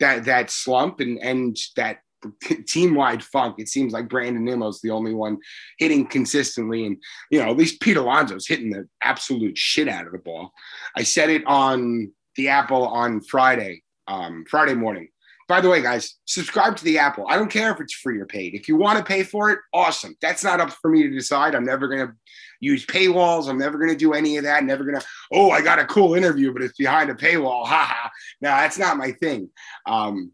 that 0.00 0.24
that 0.24 0.50
slump 0.50 0.98
and 0.98 1.18
and 1.18 1.56
that 1.76 1.98
team 2.66 2.94
wide 2.94 3.22
funk. 3.22 3.56
It 3.58 3.68
seems 3.68 3.92
like 3.92 4.08
Brandon 4.08 4.44
Nimmo's 4.44 4.80
the 4.80 4.90
only 4.90 5.14
one 5.14 5.38
hitting 5.78 6.06
consistently, 6.06 6.86
and 6.86 6.96
you 7.30 7.42
know, 7.42 7.50
at 7.50 7.56
least 7.56 7.80
Pete 7.80 7.96
Alonso's 7.96 8.46
hitting 8.46 8.70
the 8.70 8.88
absolute 9.02 9.56
shit 9.56 9.88
out 9.88 10.06
of 10.06 10.12
the 10.12 10.18
ball. 10.18 10.52
I 10.96 11.02
said 11.02 11.30
it 11.30 11.46
on 11.46 12.12
the 12.36 12.48
Apple 12.48 12.86
on 12.86 13.20
Friday, 13.22 13.82
um, 14.08 14.44
Friday 14.48 14.74
morning. 14.74 15.08
By 15.48 15.60
the 15.60 15.68
way, 15.68 15.80
guys, 15.80 16.16
subscribe 16.24 16.76
to 16.76 16.84
the 16.84 16.98
Apple. 16.98 17.26
I 17.28 17.36
don't 17.36 17.50
care 17.50 17.70
if 17.70 17.80
it's 17.80 17.94
free 17.94 18.18
or 18.20 18.26
paid. 18.26 18.54
If 18.54 18.66
you 18.66 18.76
want 18.76 18.98
to 18.98 19.04
pay 19.04 19.22
for 19.22 19.50
it, 19.50 19.60
awesome. 19.72 20.16
That's 20.20 20.42
not 20.42 20.60
up 20.60 20.70
for 20.70 20.90
me 20.90 21.04
to 21.04 21.10
decide. 21.10 21.54
I'm 21.54 21.64
never 21.64 21.86
going 21.86 22.04
to 22.04 22.12
use 22.58 22.84
paywalls. 22.84 23.48
I'm 23.48 23.58
never 23.58 23.78
going 23.78 23.90
to 23.90 23.96
do 23.96 24.12
any 24.12 24.38
of 24.38 24.44
that. 24.44 24.64
Never 24.64 24.82
going 24.82 24.98
to, 24.98 25.06
oh, 25.32 25.50
I 25.52 25.62
got 25.62 25.78
a 25.78 25.84
cool 25.84 26.14
interview, 26.14 26.52
but 26.52 26.62
it's 26.62 26.76
behind 26.76 27.10
a 27.10 27.14
paywall. 27.14 27.64
Ha 27.76 27.84
ha. 27.84 28.10
No, 28.40 28.48
that's 28.48 28.78
not 28.78 28.96
my 28.96 29.12
thing. 29.12 29.48
Um, 29.86 30.32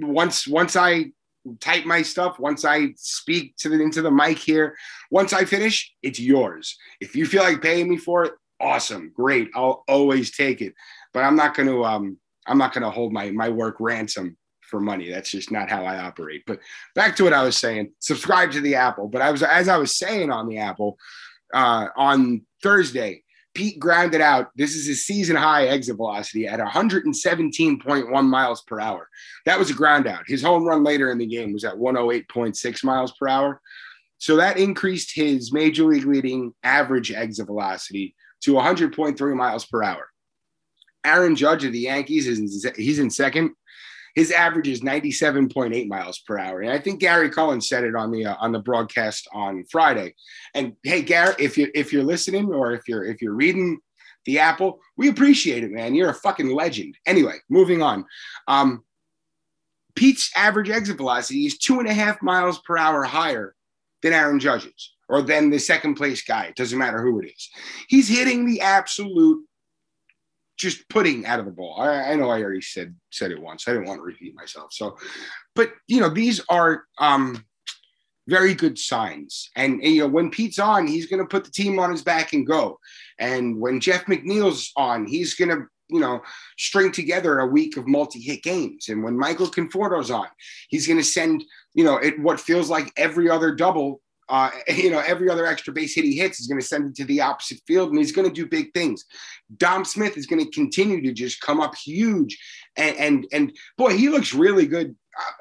Once 0.00 0.46
once 0.46 0.76
I 0.76 1.12
type 1.60 1.84
my 1.84 2.02
stuff, 2.02 2.38
once 2.38 2.64
I 2.64 2.94
speak 2.96 3.56
to 3.58 3.68
the 3.68 3.80
into 3.80 4.02
the 4.02 4.10
mic 4.10 4.38
here, 4.38 4.76
once 5.10 5.32
I 5.32 5.44
finish, 5.44 5.92
it's 6.02 6.20
yours. 6.20 6.76
If 7.00 7.14
you 7.14 7.26
feel 7.26 7.42
like 7.42 7.62
paying 7.62 7.88
me 7.88 7.96
for 7.96 8.24
it, 8.24 8.32
awesome, 8.60 9.12
great. 9.14 9.50
I'll 9.54 9.84
always 9.88 10.30
take 10.30 10.60
it. 10.60 10.74
But 11.12 11.24
I'm 11.24 11.36
not 11.36 11.54
going 11.54 11.68
to 11.68 11.84
um 11.84 12.18
I'm 12.46 12.58
not 12.58 12.72
going 12.72 12.84
to 12.84 12.90
hold 12.90 13.12
my 13.12 13.30
my 13.30 13.48
work 13.48 13.76
ransom 13.80 14.36
for 14.62 14.80
money. 14.80 15.10
That's 15.10 15.30
just 15.30 15.50
not 15.50 15.70
how 15.70 15.84
I 15.84 15.98
operate. 15.98 16.42
But 16.46 16.60
back 16.94 17.16
to 17.16 17.24
what 17.24 17.32
I 17.32 17.42
was 17.42 17.56
saying. 17.56 17.92
Subscribe 18.00 18.52
to 18.52 18.60
the 18.60 18.76
Apple. 18.76 19.08
But 19.08 19.22
I 19.22 19.30
was 19.30 19.42
as 19.42 19.68
I 19.68 19.76
was 19.76 19.96
saying 19.96 20.30
on 20.30 20.48
the 20.48 20.58
Apple 20.58 20.98
uh, 21.52 21.88
on 21.96 22.42
Thursday. 22.62 23.23
Pete 23.54 23.78
grounded 23.78 24.20
out. 24.20 24.50
This 24.56 24.74
is 24.74 24.86
his 24.86 25.06
season 25.06 25.36
high 25.36 25.66
exit 25.66 25.96
velocity 25.96 26.46
at 26.46 26.60
117.1 26.60 28.24
miles 28.24 28.62
per 28.62 28.80
hour. 28.80 29.08
That 29.46 29.58
was 29.58 29.70
a 29.70 29.74
ground 29.74 30.06
out. 30.06 30.24
His 30.26 30.42
home 30.42 30.64
run 30.64 30.82
later 30.82 31.10
in 31.10 31.18
the 31.18 31.26
game 31.26 31.52
was 31.52 31.64
at 31.64 31.74
108.6 31.74 32.84
miles 32.84 33.12
per 33.12 33.28
hour. 33.28 33.60
So 34.18 34.36
that 34.36 34.58
increased 34.58 35.14
his 35.14 35.52
major 35.52 35.84
league 35.84 36.04
leading 36.04 36.52
average 36.62 37.12
exit 37.12 37.46
velocity 37.46 38.14
to 38.42 38.54
100.3 38.54 39.36
miles 39.36 39.64
per 39.64 39.82
hour. 39.82 40.08
Aaron 41.04 41.36
Judge 41.36 41.64
of 41.64 41.72
the 41.72 41.80
Yankees 41.80 42.26
is 42.26 42.64
in, 42.64 42.72
he's 42.76 42.98
in 42.98 43.10
second. 43.10 43.50
His 44.14 44.30
average 44.30 44.68
is 44.68 44.80
97.8 44.80 45.88
miles 45.88 46.20
per 46.20 46.38
hour, 46.38 46.60
and 46.60 46.70
I 46.70 46.78
think 46.78 47.00
Gary 47.00 47.30
Cohen 47.30 47.60
said 47.60 47.84
it 47.84 47.96
on 47.96 48.10
the 48.10 48.26
uh, 48.26 48.36
on 48.38 48.52
the 48.52 48.60
broadcast 48.60 49.28
on 49.32 49.64
Friday. 49.70 50.14
And 50.54 50.74
hey, 50.84 51.02
Gary, 51.02 51.34
if 51.38 51.58
you 51.58 51.70
if 51.74 51.92
you're 51.92 52.04
listening 52.04 52.52
or 52.52 52.72
if 52.72 52.82
you're 52.86 53.04
if 53.04 53.20
you're 53.20 53.34
reading 53.34 53.78
the 54.24 54.38
Apple, 54.38 54.80
we 54.96 55.08
appreciate 55.08 55.64
it, 55.64 55.70
man. 55.72 55.94
You're 55.94 56.10
a 56.10 56.14
fucking 56.14 56.54
legend. 56.54 56.96
Anyway, 57.06 57.36
moving 57.50 57.82
on. 57.82 58.04
Um, 58.48 58.84
Pete's 59.94 60.30
average 60.36 60.70
exit 60.70 60.96
velocity 60.96 61.46
is 61.46 61.58
two 61.58 61.78
and 61.78 61.88
a 61.88 61.94
half 61.94 62.22
miles 62.22 62.58
per 62.60 62.76
hour 62.76 63.02
higher 63.04 63.54
than 64.02 64.12
Aaron 64.12 64.38
Judge's. 64.38 64.92
or 65.08 65.22
than 65.22 65.50
the 65.50 65.58
second 65.58 65.96
place 65.96 66.22
guy. 66.22 66.44
It 66.44 66.56
doesn't 66.56 66.78
matter 66.78 67.02
who 67.02 67.20
it 67.20 67.26
is. 67.26 67.50
He's 67.88 68.08
hitting 68.08 68.46
the 68.46 68.62
absolute 68.62 69.44
just 70.56 70.88
putting 70.88 71.26
out 71.26 71.40
of 71.40 71.46
the 71.46 71.50
ball. 71.50 71.80
I, 71.80 72.12
I, 72.12 72.14
know 72.14 72.30
I 72.30 72.42
already 72.42 72.60
said 72.60 72.94
said 73.10 73.30
it 73.30 73.40
once. 73.40 73.66
I 73.66 73.72
didn't 73.72 73.86
want 73.86 73.98
to 73.98 74.04
repeat 74.04 74.34
myself. 74.34 74.72
So, 74.72 74.96
but 75.54 75.72
you 75.88 76.00
know, 76.00 76.08
these 76.08 76.40
are 76.48 76.84
um, 76.98 77.44
very 78.28 78.54
good 78.54 78.78
signs. 78.78 79.50
And, 79.56 79.82
and 79.82 79.94
you 79.94 80.02
know, 80.02 80.08
when 80.08 80.30
Pete's 80.30 80.58
on, 80.58 80.86
he's 80.86 81.06
going 81.06 81.22
to 81.22 81.28
put 81.28 81.44
the 81.44 81.50
team 81.50 81.78
on 81.78 81.90
his 81.90 82.02
back 82.02 82.32
and 82.32 82.46
go. 82.46 82.78
And 83.18 83.60
when 83.60 83.80
Jeff 83.80 84.06
McNeil's 84.06 84.70
on, 84.76 85.06
he's 85.06 85.34
going 85.34 85.50
to 85.50 85.66
you 85.88 86.00
know, 86.00 86.22
string 86.58 86.90
together 86.90 87.40
a 87.40 87.46
week 87.46 87.76
of 87.76 87.86
multi-hit 87.86 88.42
games. 88.42 88.88
And 88.88 89.02
when 89.02 89.18
Michael 89.18 89.46
Conforto's 89.48 90.10
on, 90.10 90.26
he's 90.68 90.86
going 90.86 90.98
to 90.98 91.04
send, 91.04 91.44
you 91.74 91.84
know, 91.84 91.96
it 91.96 92.18
what 92.18 92.40
feels 92.40 92.70
like 92.70 92.92
every 92.96 93.28
other 93.28 93.54
double 93.54 94.00
uh, 94.28 94.50
you 94.68 94.90
know, 94.90 95.02
every 95.06 95.28
other 95.28 95.46
extra 95.46 95.72
base 95.72 95.94
hit 95.94 96.04
he 96.04 96.16
hits 96.16 96.40
is 96.40 96.46
going 96.46 96.60
to 96.60 96.66
send 96.66 96.90
it 96.90 96.96
to 96.96 97.04
the 97.04 97.20
opposite 97.20 97.60
field, 97.66 97.90
and 97.90 97.98
he's 97.98 98.12
going 98.12 98.28
to 98.28 98.34
do 98.34 98.46
big 98.46 98.72
things. 98.72 99.04
Dom 99.56 99.84
Smith 99.84 100.16
is 100.16 100.26
going 100.26 100.44
to 100.44 100.50
continue 100.50 101.02
to 101.02 101.12
just 101.12 101.40
come 101.40 101.60
up 101.60 101.74
huge, 101.74 102.38
and 102.76 102.96
and 102.96 103.26
and 103.32 103.56
boy, 103.76 103.96
he 103.96 104.08
looks 104.08 104.34
really 104.34 104.66
good. 104.66 104.94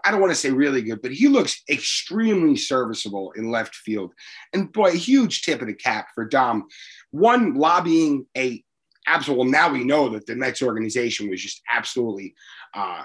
I 0.06 0.12
don't 0.12 0.22
want 0.22 0.32
to 0.32 0.40
say 0.40 0.52
really 0.52 0.84
good, 0.84 1.02
but 1.02 1.12
he 1.12 1.28
looks 1.28 1.64
extremely 1.68 2.56
serviceable 2.56 3.32
in 3.32 3.50
left 3.50 3.74
field. 3.74 4.14
And 4.54 4.72
boy, 4.72 4.90
a 4.90 4.96
huge 4.96 5.42
tip 5.42 5.62
of 5.62 5.68
the 5.68 5.74
cap 5.74 6.10
for 6.14 6.26
Dom. 6.26 6.68
One 7.10 7.56
lobbying 7.56 8.28
a 8.38 8.64
absolute. 9.08 9.38
Well, 9.38 9.48
now 9.48 9.72
we 9.72 9.84
know 9.84 10.10
that 10.10 10.26
the 10.28 10.36
Mets 10.36 10.62
organization 10.62 11.30
was 11.30 11.42
just 11.42 11.62
absolutely 11.72 12.36
uh, 12.74 13.04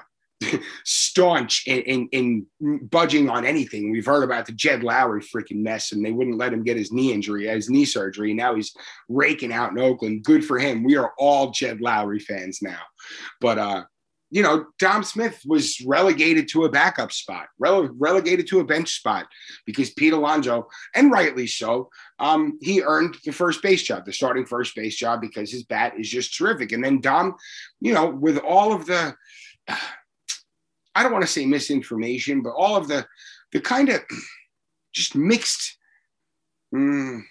staunch 0.85 1.66
in, 1.66 1.81
in, 1.83 2.09
in, 2.61 2.87
budging 2.90 3.29
on 3.29 3.44
anything. 3.44 3.90
We've 3.90 4.07
heard 4.07 4.24
about 4.24 4.46
the 4.46 4.53
Jed 4.53 4.83
Lowrie 4.83 5.24
freaking 5.24 5.62
mess, 5.62 5.92
and 5.92 6.05
they 6.05 6.12
wouldn't 6.12 6.38
let 6.38 6.53
him 6.53 6.62
get 6.62 6.77
his 6.77 6.92
knee 6.92 7.12
injury, 7.12 7.46
his 7.46 7.70
knee 7.70 7.85
surgery. 7.85 8.35
Now 8.35 8.55
he's 8.55 8.74
raking 9.09 9.53
out 9.53 9.72
in 9.72 9.79
Oakland. 9.79 10.24
Good 10.24 10.44
for 10.44 10.59
him. 10.59 10.85
We 10.85 10.96
are 10.96 11.12
all 11.18 11.51
Jed 11.51 11.81
Lowrie 11.81 12.22
fans 12.22 12.61
now. 12.62 12.81
But 13.40 13.59
uh, 13.59 13.85
you 14.31 14.42
know, 14.42 14.66
Dom 14.79 15.03
Smith 15.05 15.40
was 15.46 15.81
relegated 15.87 16.48
to 16.48 16.64
a 16.64 16.70
backup 16.70 17.12
spot, 17.12 17.46
rele- 17.62 17.90
relegated 17.96 18.46
to 18.48 18.61
a 18.61 18.64
bench 18.64 18.94
spot 18.96 19.27
because 19.64 19.90
Pete 19.90 20.12
Alonso, 20.12 20.68
and 20.94 21.11
rightly 21.11 21.46
so, 21.46 21.88
um, 22.18 22.59
he 22.61 22.83
earned 22.83 23.16
the 23.24 23.33
first 23.33 23.62
base 23.62 23.83
job, 23.83 24.05
the 24.05 24.12
starting 24.12 24.44
first 24.44 24.77
base 24.77 24.96
job, 24.96 25.20
because 25.20 25.51
his 25.51 25.64
bat 25.64 25.94
is 25.98 26.11
just 26.11 26.37
terrific. 26.37 26.72
And 26.72 26.85
then 26.85 27.01
Dom, 27.01 27.37
you 27.81 27.94
know, 27.94 28.11
with 28.11 28.38
all 28.38 28.72
of 28.72 28.87
the 28.87 29.14
I 30.94 31.03
don't 31.03 31.12
want 31.12 31.24
to 31.24 31.31
say 31.31 31.46
misinformation, 31.46 32.42
but 32.42 32.51
all 32.51 32.77
of 32.77 32.88
the 32.88 33.07
the 33.53 33.61
kind 33.61 33.88
of 33.88 34.01
just 34.92 35.14
mixed. 35.14 35.77
Mm, 36.74 37.22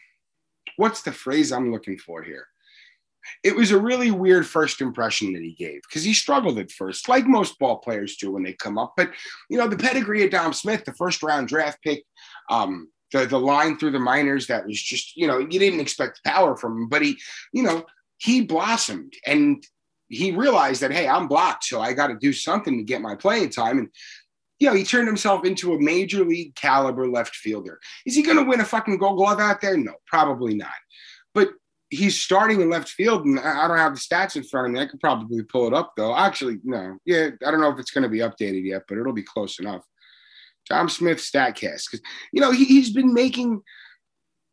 what's 0.77 1.03
the 1.03 1.11
phrase 1.11 1.51
I'm 1.51 1.71
looking 1.71 1.97
for 1.97 2.23
here? 2.23 2.47
It 3.43 3.55
was 3.55 3.71
a 3.71 3.79
really 3.79 4.09
weird 4.09 4.47
first 4.47 4.81
impression 4.81 5.33
that 5.33 5.43
he 5.43 5.53
gave 5.53 5.81
because 5.83 6.03
he 6.03 6.13
struggled 6.13 6.57
at 6.59 6.71
first, 6.71 7.09
like 7.09 7.27
most 7.27 7.59
ball 7.59 7.77
players 7.77 8.15
do 8.15 8.31
when 8.31 8.43
they 8.43 8.53
come 8.53 8.77
up. 8.77 8.93
But 8.95 9.11
you 9.49 9.57
know, 9.57 9.67
the 9.67 9.77
pedigree 9.77 10.23
of 10.23 10.31
Dom 10.31 10.53
Smith, 10.53 10.85
the 10.85 10.93
first 10.93 11.21
round 11.21 11.47
draft 11.47 11.81
pick, 11.83 12.03
um, 12.49 12.89
the 13.11 13.25
the 13.25 13.39
line 13.39 13.77
through 13.77 13.91
the 13.91 13.99
minors 13.99 14.47
that 14.47 14.65
was 14.65 14.81
just 14.81 15.15
you 15.15 15.27
know 15.27 15.39
you 15.39 15.59
didn't 15.59 15.79
expect 15.79 16.23
power 16.23 16.55
from 16.55 16.83
him, 16.83 16.89
but 16.89 17.01
he 17.01 17.17
you 17.53 17.63
know 17.63 17.85
he 18.17 18.41
blossomed 18.41 19.13
and 19.25 19.63
he 20.09 20.31
realized 20.31 20.81
that 20.81 20.91
hey, 20.91 21.07
I'm 21.07 21.27
blocked, 21.27 21.65
so 21.65 21.81
I 21.81 21.93
got 21.93 22.07
to 22.07 22.15
do 22.15 22.33
something 22.33 22.77
to 22.77 22.83
get 22.83 23.01
my 23.01 23.15
playing 23.15 23.49
time. 23.49 23.79
And 23.79 23.89
you 24.59 24.67
know, 24.67 24.75
he 24.75 24.83
turned 24.83 25.07
himself 25.07 25.45
into 25.45 25.73
a 25.73 25.81
major 25.81 26.25
league 26.25 26.55
caliber 26.55 27.07
left 27.07 27.35
fielder. 27.35 27.79
Is 28.05 28.15
he 28.15 28.23
going 28.23 28.37
to 28.37 28.43
win 28.43 28.61
a 28.61 28.65
fucking 28.65 28.97
Gold 28.97 29.17
Glove 29.17 29.39
out 29.39 29.61
there? 29.61 29.77
No, 29.77 29.93
probably 30.07 30.55
not. 30.55 30.71
But 31.33 31.49
he's 31.89 32.19
starting 32.19 32.61
in 32.61 32.69
left 32.69 32.89
field, 32.89 33.25
and 33.25 33.39
I 33.39 33.67
don't 33.67 33.77
have 33.77 33.93
the 33.93 33.99
stats 33.99 34.35
in 34.35 34.43
front 34.43 34.67
of 34.67 34.73
me. 34.73 34.79
I 34.79 34.87
could 34.87 34.99
probably 34.99 35.43
pull 35.43 35.67
it 35.67 35.73
up 35.73 35.93
though. 35.95 36.15
Actually, 36.15 36.59
no, 36.63 36.97
yeah, 37.05 37.29
I 37.45 37.51
don't 37.51 37.61
know 37.61 37.71
if 37.71 37.79
it's 37.79 37.91
going 37.91 38.03
to 38.03 38.09
be 38.09 38.19
updated 38.19 38.65
yet, 38.65 38.83
but 38.87 38.97
it'll 38.97 39.13
be 39.13 39.23
close 39.23 39.59
enough. 39.59 39.83
Dom 40.69 40.89
Smith 40.89 41.19
Statcast, 41.19 41.83
because 41.89 42.01
you 42.33 42.41
know 42.41 42.51
he, 42.51 42.65
he's 42.65 42.91
been 42.91 43.13
making 43.13 43.61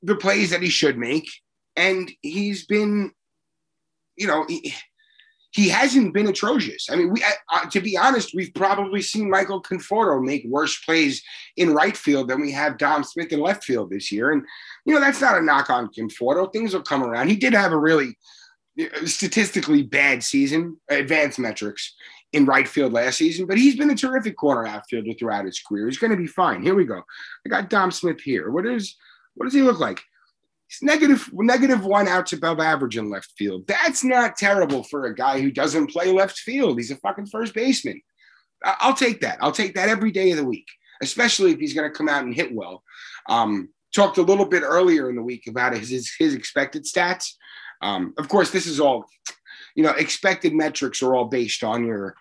the 0.03 0.17
plays 0.17 0.51
that 0.51 0.63
he 0.63 0.69
should 0.69 0.99
make, 0.99 1.29
and 1.77 2.11
he's 2.21 2.67
been, 2.67 3.11
you 4.17 4.27
know. 4.27 4.45
He, 4.49 4.75
he 5.55 5.69
hasn't 5.69 6.13
been 6.13 6.27
atrocious. 6.27 6.89
I 6.91 6.97
mean, 6.97 7.13
we 7.13 7.23
to 7.71 7.81
be 7.81 7.97
honest, 7.97 8.35
we've 8.35 8.53
probably 8.55 9.01
seen 9.01 9.31
Michael 9.31 9.63
Conforto 9.63 10.21
make 10.21 10.45
worse 10.49 10.77
plays 10.85 11.23
in 11.57 11.73
right 11.73 11.97
field 11.97 12.29
than 12.29 12.41
we 12.41 12.51
have 12.51 12.77
Dom 12.77 13.05
Smith 13.05 13.33
in 13.33 13.39
left 13.39 13.63
field 13.63 13.91
this 13.91 14.11
year. 14.11 14.33
And 14.33 14.43
you 14.85 14.93
know, 14.93 15.01
that's 15.01 15.21
not 15.21 15.39
a 15.39 15.43
knock 15.43 15.71
on 15.71 15.91
Conforto. 15.97 16.53
Things 16.53 16.75
will 16.75 16.83
come 16.83 17.05
around. 17.05 17.29
He 17.29 17.37
did 17.37 17.53
have 17.53 17.71
a 17.71 17.79
really 17.79 18.19
uh, 18.81 19.07
statistically 19.07 19.85
bad 19.85 20.25
season, 20.25 20.77
advanced 20.91 21.39
metrics 21.39 21.95
in 22.33 22.47
right 22.47 22.67
field 22.67 22.93
last 22.93 23.19
season, 23.19 23.47
but 23.47 23.57
he's 23.57 23.77
been 23.77 23.91
a 23.91 23.95
terrific 23.95 24.37
corner 24.37 24.67
outfielder 24.67 25.13
throughout 25.13 25.45
his 25.45 25.61
career. 25.61 25.87
He's 25.87 25.99
going 25.99 26.11
to 26.11 26.17
be 26.17 26.27
fine. 26.27 26.65
Here 26.65 26.75
we 26.75 26.85
go. 26.85 27.01
I 27.47 27.49
got 27.49 27.71
Dom 27.71 27.93
Smith 27.93 28.21
here. 28.21 28.51
What 28.51 28.67
is 28.67 28.97
what 29.35 29.45
does 29.45 29.55
he 29.55 29.63
look 29.63 29.79
like? 29.79 30.03
He's 30.69 30.83
negative, 30.83 31.29
negative 31.33 31.85
one 31.85 32.09
outs 32.09 32.33
above 32.33 32.61
average 32.61 32.97
in 32.97 33.11
left 33.11 33.33
field. 33.37 33.67
That's 33.67 34.03
not 34.03 34.37
terrible 34.37 34.83
for 34.85 35.07
a 35.07 35.15
guy 35.15 35.41
who 35.41 35.51
doesn't 35.51 35.91
play 35.91 36.13
left 36.13 36.39
field. 36.39 36.79
He's 36.79 36.91
a 36.91 36.97
fucking 36.97 37.27
first 37.27 37.55
baseman. 37.55 38.01
I'll 38.65 38.95
take 38.95 39.21
that. 39.21 39.39
I'll 39.41 39.53
take 39.53 39.75
that 39.75 39.89
every 39.89 40.11
day 40.11 40.31
of 40.31 40.39
the 40.39 40.45
week, 40.45 40.67
especially 41.03 41.53
if 41.53 41.59
he's 41.59 41.75
going 41.75 41.91
to 41.91 41.97
come 41.97 42.09
out 42.09 42.25
and 42.25 42.35
hit 42.35 42.55
well. 42.55 42.83
Um, 43.29 43.69
talked 43.95 44.19
a 44.19 44.23
little 44.23 44.47
bit 44.47 44.63
earlier 44.63 45.09
in 45.09 45.17
the 45.17 45.23
week 45.23 45.47
about 45.47 45.77
his 45.77 46.13
his, 46.19 46.35
expected 46.35 46.85
stats. 46.85 47.33
Um, 47.83 48.15
of 48.19 48.29
course, 48.29 48.51
this 48.51 48.67
is 48.67 48.81
all, 48.81 49.05
you 49.75 49.83
know, 49.83 49.91
expected 49.91 50.55
metrics 50.55 51.03
are 51.03 51.15
all 51.15 51.27
based 51.27 51.63
on 51.63 51.85
your 51.85 52.17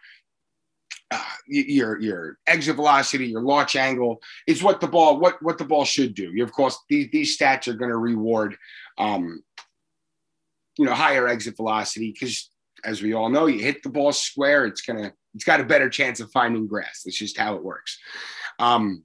uh, 1.13 1.21
your 1.47 1.99
your 2.02 2.38
exit 2.47 2.76
velocity, 2.76 3.28
your 3.28 3.41
launch 3.41 3.76
angle. 3.76 4.21
is 4.47 4.63
what 4.63 4.82
the 4.82 4.88
ball 4.88 5.19
what 5.19 5.41
what 5.43 5.58
the 5.58 5.65
ball 5.65 5.86
should 5.86 6.15
do. 6.15 6.32
You, 6.34 6.43
of 6.43 6.52
course, 6.52 6.78
these 6.89 7.10
these 7.12 7.38
stats 7.38 7.67
are 7.67 7.73
going 7.73 7.91
to 7.91 7.97
reward, 7.97 8.58
um, 8.97 9.43
you 10.78 10.86
know, 10.86 10.93
higher 10.93 11.28
exit 11.28 11.56
velocity 11.56 12.12
because, 12.12 12.49
as 12.84 13.02
we 13.02 13.13
all 13.13 13.30
know, 13.30 13.45
you 13.45 13.60
hit 13.60 13.84
the 13.84 13.89
ball 13.89 14.12
square, 14.12 14.65
it's 14.65 14.82
gonna 14.82 15.13
it's 15.36 15.43
got 15.43 15.62
a 15.62 15.65
better 15.65 15.89
chance 15.89 16.19
of 16.19 16.32
finding 16.32 16.65
grass. 16.67 17.04
That's 17.04 17.17
just 17.17 17.38
how 17.38 17.56
it 17.56 17.63
works. 17.63 17.99
Um, 18.60 19.04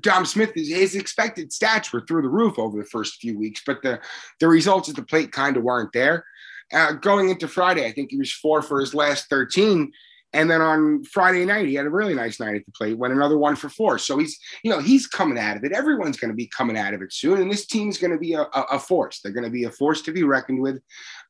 Dom 0.00 0.24
Smith, 0.24 0.52
is, 0.56 0.68
his 0.68 0.94
expected 0.94 1.50
stats 1.50 1.92
were 1.92 2.04
through 2.06 2.22
the 2.22 2.28
roof 2.28 2.58
over 2.58 2.78
the 2.78 2.88
first 2.88 3.20
few 3.20 3.38
weeks, 3.38 3.62
but 3.66 3.82
the 3.82 4.00
the 4.40 4.48
results 4.48 4.88
at 4.88 4.96
the 4.96 5.02
plate 5.02 5.32
kind 5.32 5.58
of 5.58 5.64
weren't 5.64 5.92
there. 5.92 6.24
Uh, 6.72 6.92
going 6.92 7.30
into 7.30 7.48
Friday, 7.48 7.86
I 7.86 7.92
think 7.92 8.10
he 8.10 8.18
was 8.18 8.32
four 8.32 8.62
for 8.62 8.80
his 8.80 8.94
last 8.94 9.28
13. 9.30 9.90
And 10.34 10.50
then 10.50 10.60
on 10.60 11.04
Friday 11.04 11.46
night, 11.46 11.66
he 11.66 11.74
had 11.74 11.86
a 11.86 11.90
really 11.90 12.14
nice 12.14 12.38
night 12.38 12.56
at 12.56 12.66
the 12.66 12.72
plate, 12.72 12.98
went 12.98 13.14
another 13.14 13.38
one 13.38 13.56
for 13.56 13.70
four. 13.70 13.98
So 13.98 14.18
he's, 14.18 14.38
you 14.62 14.70
know, 14.70 14.78
he's 14.78 15.06
coming 15.06 15.38
out 15.38 15.56
of 15.56 15.64
it. 15.64 15.72
Everyone's 15.72 16.18
going 16.18 16.30
to 16.30 16.36
be 16.36 16.48
coming 16.48 16.76
out 16.76 16.92
of 16.92 17.00
it 17.00 17.12
soon. 17.12 17.40
And 17.40 17.50
this 17.50 17.66
team's 17.66 17.96
going 17.96 18.10
to 18.10 18.18
be 18.18 18.34
a, 18.34 18.42
a, 18.42 18.66
a, 18.72 18.78
force. 18.78 19.20
They're 19.20 19.32
going 19.32 19.44
to 19.44 19.50
be 19.50 19.64
a 19.64 19.70
force 19.70 20.02
to 20.02 20.12
be 20.12 20.24
reckoned 20.24 20.60
with. 20.60 20.82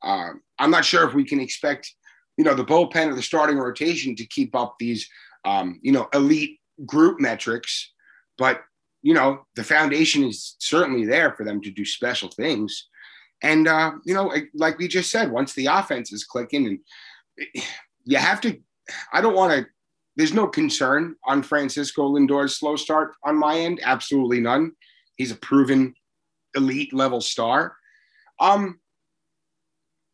Um, 0.02 0.42
I'm 0.58 0.72
not 0.72 0.84
sure 0.84 1.06
if 1.06 1.14
we 1.14 1.24
can 1.24 1.38
expect, 1.38 1.94
you 2.36 2.44
know, 2.44 2.54
the 2.54 2.64
bullpen 2.64 3.08
or 3.08 3.14
the 3.14 3.22
starting 3.22 3.58
rotation 3.58 4.16
to 4.16 4.26
keep 4.26 4.56
up 4.56 4.74
these, 4.80 5.08
um, 5.44 5.78
you 5.80 5.92
know, 5.92 6.08
elite 6.12 6.58
group 6.84 7.20
metrics. 7.20 7.92
But, 8.36 8.62
you 9.02 9.14
know, 9.14 9.46
the 9.54 9.64
foundation 9.64 10.24
is 10.24 10.56
certainly 10.58 11.06
there 11.06 11.34
for 11.34 11.44
them 11.44 11.60
to 11.62 11.70
do 11.70 11.84
special 11.84 12.30
things. 12.30 12.88
And, 13.42 13.68
uh, 13.68 13.92
you 14.04 14.14
know, 14.14 14.34
like 14.54 14.78
we 14.78 14.88
just 14.88 15.12
said, 15.12 15.30
once 15.30 15.52
the 15.52 15.66
offense 15.66 16.12
is 16.12 16.24
clicking 16.24 16.66
and 16.66 16.78
you 18.04 18.16
have 18.16 18.40
to 18.40 18.58
I 19.12 19.20
don't 19.20 19.34
want 19.34 19.52
to. 19.52 19.66
There's 20.16 20.34
no 20.34 20.48
concern 20.48 21.14
on 21.26 21.42
Francisco 21.42 22.12
Lindor's 22.12 22.56
slow 22.56 22.76
start 22.76 23.12
on 23.24 23.36
my 23.36 23.58
end. 23.58 23.80
Absolutely 23.82 24.40
none. 24.40 24.72
He's 25.16 25.30
a 25.30 25.36
proven 25.36 25.94
elite 26.54 26.92
level 26.92 27.20
star. 27.20 27.76
Um, 28.40 28.80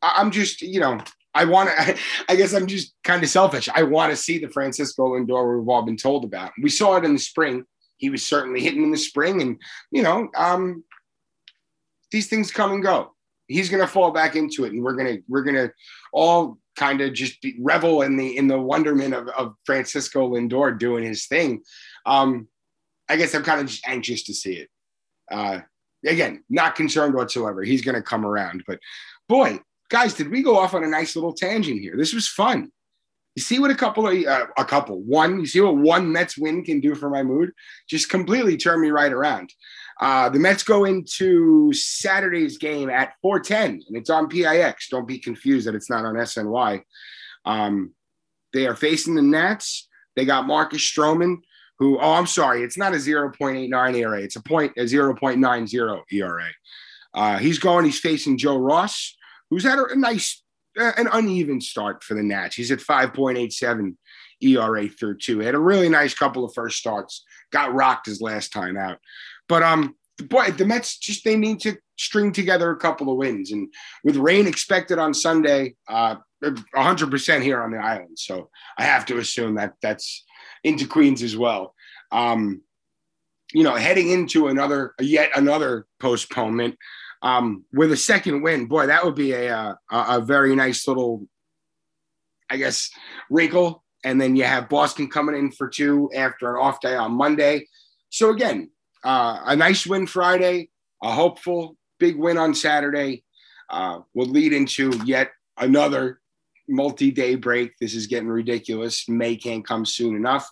I'm 0.02 0.30
just, 0.30 0.60
you 0.60 0.80
know, 0.80 1.00
I 1.34 1.44
want 1.44 1.70
to. 1.70 1.98
I 2.28 2.36
guess 2.36 2.52
I'm 2.52 2.66
just 2.66 2.94
kind 3.02 3.22
of 3.22 3.28
selfish. 3.28 3.68
I 3.74 3.82
want 3.82 4.10
to 4.10 4.16
see 4.16 4.38
the 4.38 4.48
Francisco 4.48 5.14
Lindor 5.14 5.58
we've 5.58 5.68
all 5.68 5.82
been 5.82 5.96
told 5.96 6.24
about. 6.24 6.52
We 6.62 6.70
saw 6.70 6.96
it 6.96 7.04
in 7.04 7.14
the 7.14 7.18
spring. 7.18 7.64
He 7.96 8.10
was 8.10 8.24
certainly 8.24 8.60
hitting 8.60 8.82
in 8.82 8.90
the 8.90 8.98
spring, 8.98 9.40
and 9.40 9.60
you 9.90 10.02
know, 10.02 10.28
um, 10.36 10.84
these 12.10 12.28
things 12.28 12.50
come 12.50 12.72
and 12.72 12.82
go. 12.82 13.14
He's 13.46 13.68
going 13.68 13.82
to 13.82 13.86
fall 13.86 14.10
back 14.10 14.36
into 14.36 14.64
it, 14.64 14.72
and 14.72 14.82
we're 14.82 14.96
gonna 14.96 15.18
we're 15.28 15.44
gonna 15.44 15.70
all 16.12 16.58
kind 16.76 17.00
of 17.00 17.12
just 17.12 17.40
be, 17.40 17.56
revel 17.60 18.02
in 18.02 18.16
the 18.16 18.36
in 18.36 18.48
the 18.48 18.60
wonderment 18.60 19.14
of, 19.14 19.28
of 19.28 19.54
Francisco 19.64 20.30
Lindor 20.30 20.78
doing 20.78 21.04
his 21.04 21.26
thing. 21.26 21.62
Um, 22.06 22.48
I 23.08 23.16
guess 23.16 23.34
I'm 23.34 23.44
kind 23.44 23.60
of 23.60 23.66
just 23.66 23.86
anxious 23.86 24.24
to 24.24 24.34
see 24.34 24.54
it. 24.54 24.68
Uh, 25.30 25.60
again, 26.06 26.44
not 26.48 26.74
concerned 26.74 27.14
whatsoever. 27.14 27.62
He's 27.62 27.82
going 27.82 27.94
to 27.94 28.02
come 28.02 28.24
around, 28.24 28.64
but 28.66 28.78
boy, 29.28 29.60
guys, 29.88 30.14
did 30.14 30.30
we 30.30 30.42
go 30.42 30.56
off 30.56 30.74
on 30.74 30.84
a 30.84 30.88
nice 30.88 31.16
little 31.16 31.32
tangent 31.32 31.80
here? 31.80 31.96
This 31.96 32.14
was 32.14 32.28
fun. 32.28 32.70
You 33.36 33.42
see 33.42 33.58
what 33.58 33.70
a 33.70 33.74
couple 33.74 34.06
of 34.06 34.14
uh, 34.24 34.46
a 34.56 34.64
couple 34.64 35.00
one. 35.00 35.40
You 35.40 35.46
see 35.46 35.60
what 35.60 35.76
one 35.76 36.10
Mets 36.10 36.38
win 36.38 36.62
can 36.64 36.80
do 36.80 36.94
for 36.94 37.10
my 37.10 37.22
mood. 37.22 37.50
Just 37.88 38.08
completely 38.08 38.56
turn 38.56 38.80
me 38.80 38.90
right 38.90 39.12
around. 39.12 39.52
Uh, 40.00 40.28
the 40.28 40.38
Mets 40.38 40.62
go 40.62 40.84
into 40.84 41.72
Saturday's 41.72 42.58
game 42.58 42.90
at 42.90 43.14
410, 43.22 43.82
and 43.86 43.96
it's 43.96 44.10
on 44.10 44.28
PIX. 44.28 44.88
Don't 44.88 45.06
be 45.06 45.18
confused 45.18 45.66
that 45.66 45.74
it's 45.74 45.90
not 45.90 46.04
on 46.04 46.14
SNY. 46.14 46.82
Um, 47.44 47.92
they 48.52 48.66
are 48.66 48.76
facing 48.76 49.14
the 49.14 49.22
Nats. 49.22 49.88
They 50.16 50.24
got 50.24 50.46
Marcus 50.46 50.80
Stroman, 50.80 51.38
who, 51.78 51.98
oh, 51.98 52.12
I'm 52.14 52.26
sorry, 52.26 52.62
it's 52.62 52.78
not 52.78 52.92
a 52.92 52.96
0.89 52.96 53.96
ERA. 53.96 54.20
It's 54.20 54.36
a 54.36 54.42
point 54.42 54.72
a 54.76 54.82
0.90 54.82 56.02
ERA. 56.12 56.48
Uh, 57.12 57.38
he's 57.38 57.58
going, 57.58 57.84
he's 57.84 58.00
facing 58.00 58.38
Joe 58.38 58.58
Ross, 58.58 59.16
who's 59.50 59.64
had 59.64 59.78
a, 59.78 59.86
a 59.86 59.96
nice, 59.96 60.42
uh, 60.78 60.92
an 60.96 61.08
uneven 61.12 61.60
start 61.60 62.02
for 62.02 62.14
the 62.14 62.22
Nats. 62.22 62.56
He's 62.56 62.72
at 62.72 62.80
5.87 62.80 63.96
ERA 64.40 64.88
through 64.88 65.18
two. 65.18 65.40
He 65.40 65.46
had 65.46 65.54
a 65.54 65.60
really 65.60 65.88
nice 65.88 66.14
couple 66.14 66.44
of 66.44 66.54
first 66.54 66.78
starts. 66.78 67.24
Got 67.52 67.74
rocked 67.74 68.06
his 68.06 68.20
last 68.20 68.52
time 68.52 68.76
out. 68.76 68.98
But 69.48 69.62
um, 69.62 69.94
boy, 70.18 70.50
the 70.52 70.64
Mets 70.64 70.98
just 70.98 71.24
they 71.24 71.36
need 71.36 71.60
to 71.60 71.76
string 71.96 72.32
together 72.32 72.70
a 72.70 72.76
couple 72.76 73.10
of 73.10 73.18
wins. 73.18 73.52
And 73.52 73.72
with 74.02 74.16
rain 74.16 74.46
expected 74.46 74.98
on 74.98 75.14
Sunday, 75.14 75.74
uh, 75.88 76.16
100% 76.42 77.42
here 77.42 77.62
on 77.62 77.70
the 77.70 77.78
island. 77.78 78.18
So 78.18 78.50
I 78.78 78.84
have 78.84 79.06
to 79.06 79.18
assume 79.18 79.54
that 79.54 79.74
that's 79.80 80.24
into 80.62 80.86
Queens 80.86 81.22
as 81.22 81.36
well. 81.36 81.74
Um, 82.12 82.62
you 83.52 83.62
know, 83.62 83.74
heading 83.74 84.10
into 84.10 84.48
another, 84.48 84.94
yet 85.00 85.30
another 85.36 85.86
postponement 86.00 86.76
um, 87.22 87.64
with 87.72 87.92
a 87.92 87.96
second 87.96 88.42
win, 88.42 88.66
boy, 88.66 88.86
that 88.86 89.04
would 89.04 89.14
be 89.14 89.32
a, 89.32 89.56
uh, 89.56 89.74
a, 89.90 90.04
a 90.18 90.20
very 90.20 90.54
nice 90.54 90.86
little, 90.86 91.26
I 92.50 92.58
guess, 92.58 92.90
wrinkle. 93.30 93.82
And 94.04 94.20
then 94.20 94.36
you 94.36 94.44
have 94.44 94.68
Boston 94.68 95.08
coming 95.08 95.34
in 95.34 95.50
for 95.50 95.68
two 95.68 96.10
after 96.14 96.54
an 96.54 96.62
off 96.62 96.80
day 96.80 96.94
on 96.94 97.12
Monday. 97.12 97.66
So 98.10 98.30
again, 98.30 98.70
uh, 99.04 99.40
a 99.44 99.56
nice 99.56 99.86
win 99.86 100.06
Friday, 100.06 100.70
a 101.02 101.12
hopeful 101.12 101.76
big 101.98 102.16
win 102.16 102.38
on 102.38 102.54
Saturday 102.54 103.24
uh, 103.70 104.00
will 104.14 104.26
lead 104.26 104.52
into 104.52 104.92
yet 105.04 105.30
another 105.58 106.20
multi-day 106.68 107.34
break. 107.34 107.72
This 107.78 107.94
is 107.94 108.06
getting 108.06 108.28
ridiculous. 108.28 109.08
May 109.08 109.36
can't 109.36 109.66
come 109.66 109.84
soon 109.84 110.16
enough. 110.16 110.50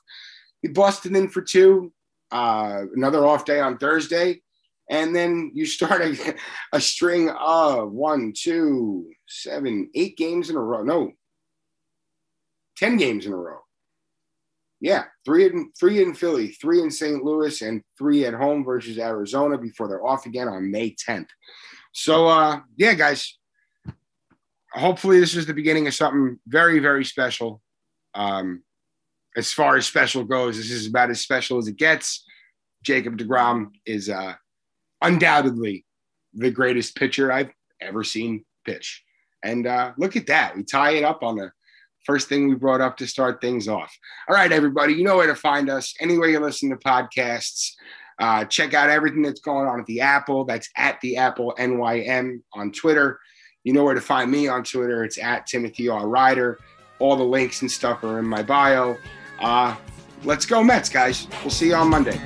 Boston 0.73 1.29
for 1.29 1.43
two. 1.43 1.93
Uh, 2.31 2.85
another 2.95 3.27
off 3.27 3.45
day 3.45 3.61
on 3.61 3.77
Thursday, 3.77 4.41
and 4.89 5.15
then 5.15 5.51
you 5.53 5.67
start 5.67 6.01
a, 6.01 6.35
a 6.73 6.81
string 6.81 7.29
of 7.29 7.93
one, 7.93 8.33
two, 8.35 9.11
seven, 9.29 9.91
eight 9.95 10.17
games 10.17 10.49
in 10.49 10.57
a 10.57 10.61
row. 10.61 10.83
No, 10.83 11.13
ten 12.77 12.97
games 12.97 13.27
in 13.27 13.33
a 13.33 13.37
row. 13.37 13.62
Yeah, 14.83 15.05
three 15.25 15.47
in 15.47 15.71
three 15.79 16.03
in 16.03 16.13
Philly, 16.13 16.49
three 16.49 16.83
in 16.83 16.91
St. 16.91 17.23
Louis, 17.23 17.63
and 17.63 17.83
three 17.97 18.27
at 18.27 18.35
home 18.35 18.65
versus 18.65 18.99
Arizona 18.99 19.57
before 19.57 19.87
they're 19.87 20.05
off 20.05 20.27
again 20.27 20.49
on 20.49 20.73
May 20.73 20.97
10th. 20.97 21.29
So, 21.93 22.27
uh, 22.27 22.61
yeah, 22.77 22.95
guys, 22.95 23.39
hopefully 24.73 25.21
this 25.21 25.37
is 25.37 25.47
the 25.47 25.55
beginning 25.55 25.87
of 25.87 25.95
something 25.95 26.37
very, 26.49 26.81
very 26.81 27.05
special. 27.05 27.63
Um, 28.15 28.65
as 29.37 29.53
far 29.53 29.77
as 29.77 29.87
special 29.87 30.25
goes, 30.25 30.57
this 30.57 30.73
is 30.73 30.89
about 30.89 31.11
as 31.11 31.21
special 31.21 31.59
as 31.59 31.69
it 31.69 31.77
gets. 31.77 32.25
Jacob 32.83 33.17
DeGrom 33.17 33.69
is 33.87 34.11
uh, 34.11 34.35
undoubtedly 35.01 35.87
the 36.35 36.51
greatest 36.51 36.97
pitcher 36.97 37.31
I've 37.31 37.53
ever 37.81 38.03
seen 38.03 38.45
pitch. 38.65 39.05
And 39.45 39.65
uh, 39.65 39.93
look 39.97 40.17
at 40.17 40.27
that. 40.27 40.57
We 40.57 40.65
tie 40.65 40.95
it 40.95 41.05
up 41.05 41.23
on 41.23 41.37
the 41.37 41.53
first 42.05 42.29
thing 42.29 42.49
we 42.49 42.55
brought 42.55 42.81
up 42.81 42.97
to 42.99 43.07
start 43.07 43.41
things 43.41 43.69
off. 43.69 43.97
All 44.29 44.35
right, 44.35 44.53
everybody, 44.53 44.95
you 44.95 45.05
know 45.05 45.17
where 45.17 45.27
to 45.27 45.35
find 45.35 45.71
us. 45.71 45.95
Anywhere 46.01 46.29
you 46.29 46.41
listen 46.41 46.71
to 46.71 46.77
podcasts, 46.77 47.73
uh, 48.19 48.45
check 48.45 48.75
out 48.75 48.91
everything 48.91 49.23
that's 49.23 49.41
going 49.41 49.67
on 49.67 49.81
at 49.81 49.87
the 49.87 50.01
Apple. 50.01 50.45
That's 50.45 50.69
at 50.77 51.01
the 51.01 51.17
Apple 51.17 51.55
NYM 51.59 52.43
on 52.53 52.73
Twitter. 52.73 53.19
You 53.65 53.73
know 53.73 53.85
where 53.85 53.95
to 53.95 54.01
find 54.01 54.31
me 54.31 54.49
on 54.49 54.65
Twitter. 54.65 55.05
It's 55.05 55.19
at 55.19 55.47
Timothy 55.47 55.89
R. 55.89 56.09
Ryder. 56.09 56.59
All 56.99 57.17
the 57.17 57.25
links 57.25 57.63
and 57.63 57.71
stuff 57.71 58.05
are 58.05 58.19
in 58.19 58.27
my 58.27 58.43
bio. 58.43 58.97
Uh, 59.41 59.77
let's 60.25 60.47
go, 60.47 60.63
Mets, 60.63 60.89
guys. 60.89 61.27
We'll 61.43 61.51
see 61.51 61.69
you 61.69 61.75
on 61.75 61.89
Monday. 61.89 62.21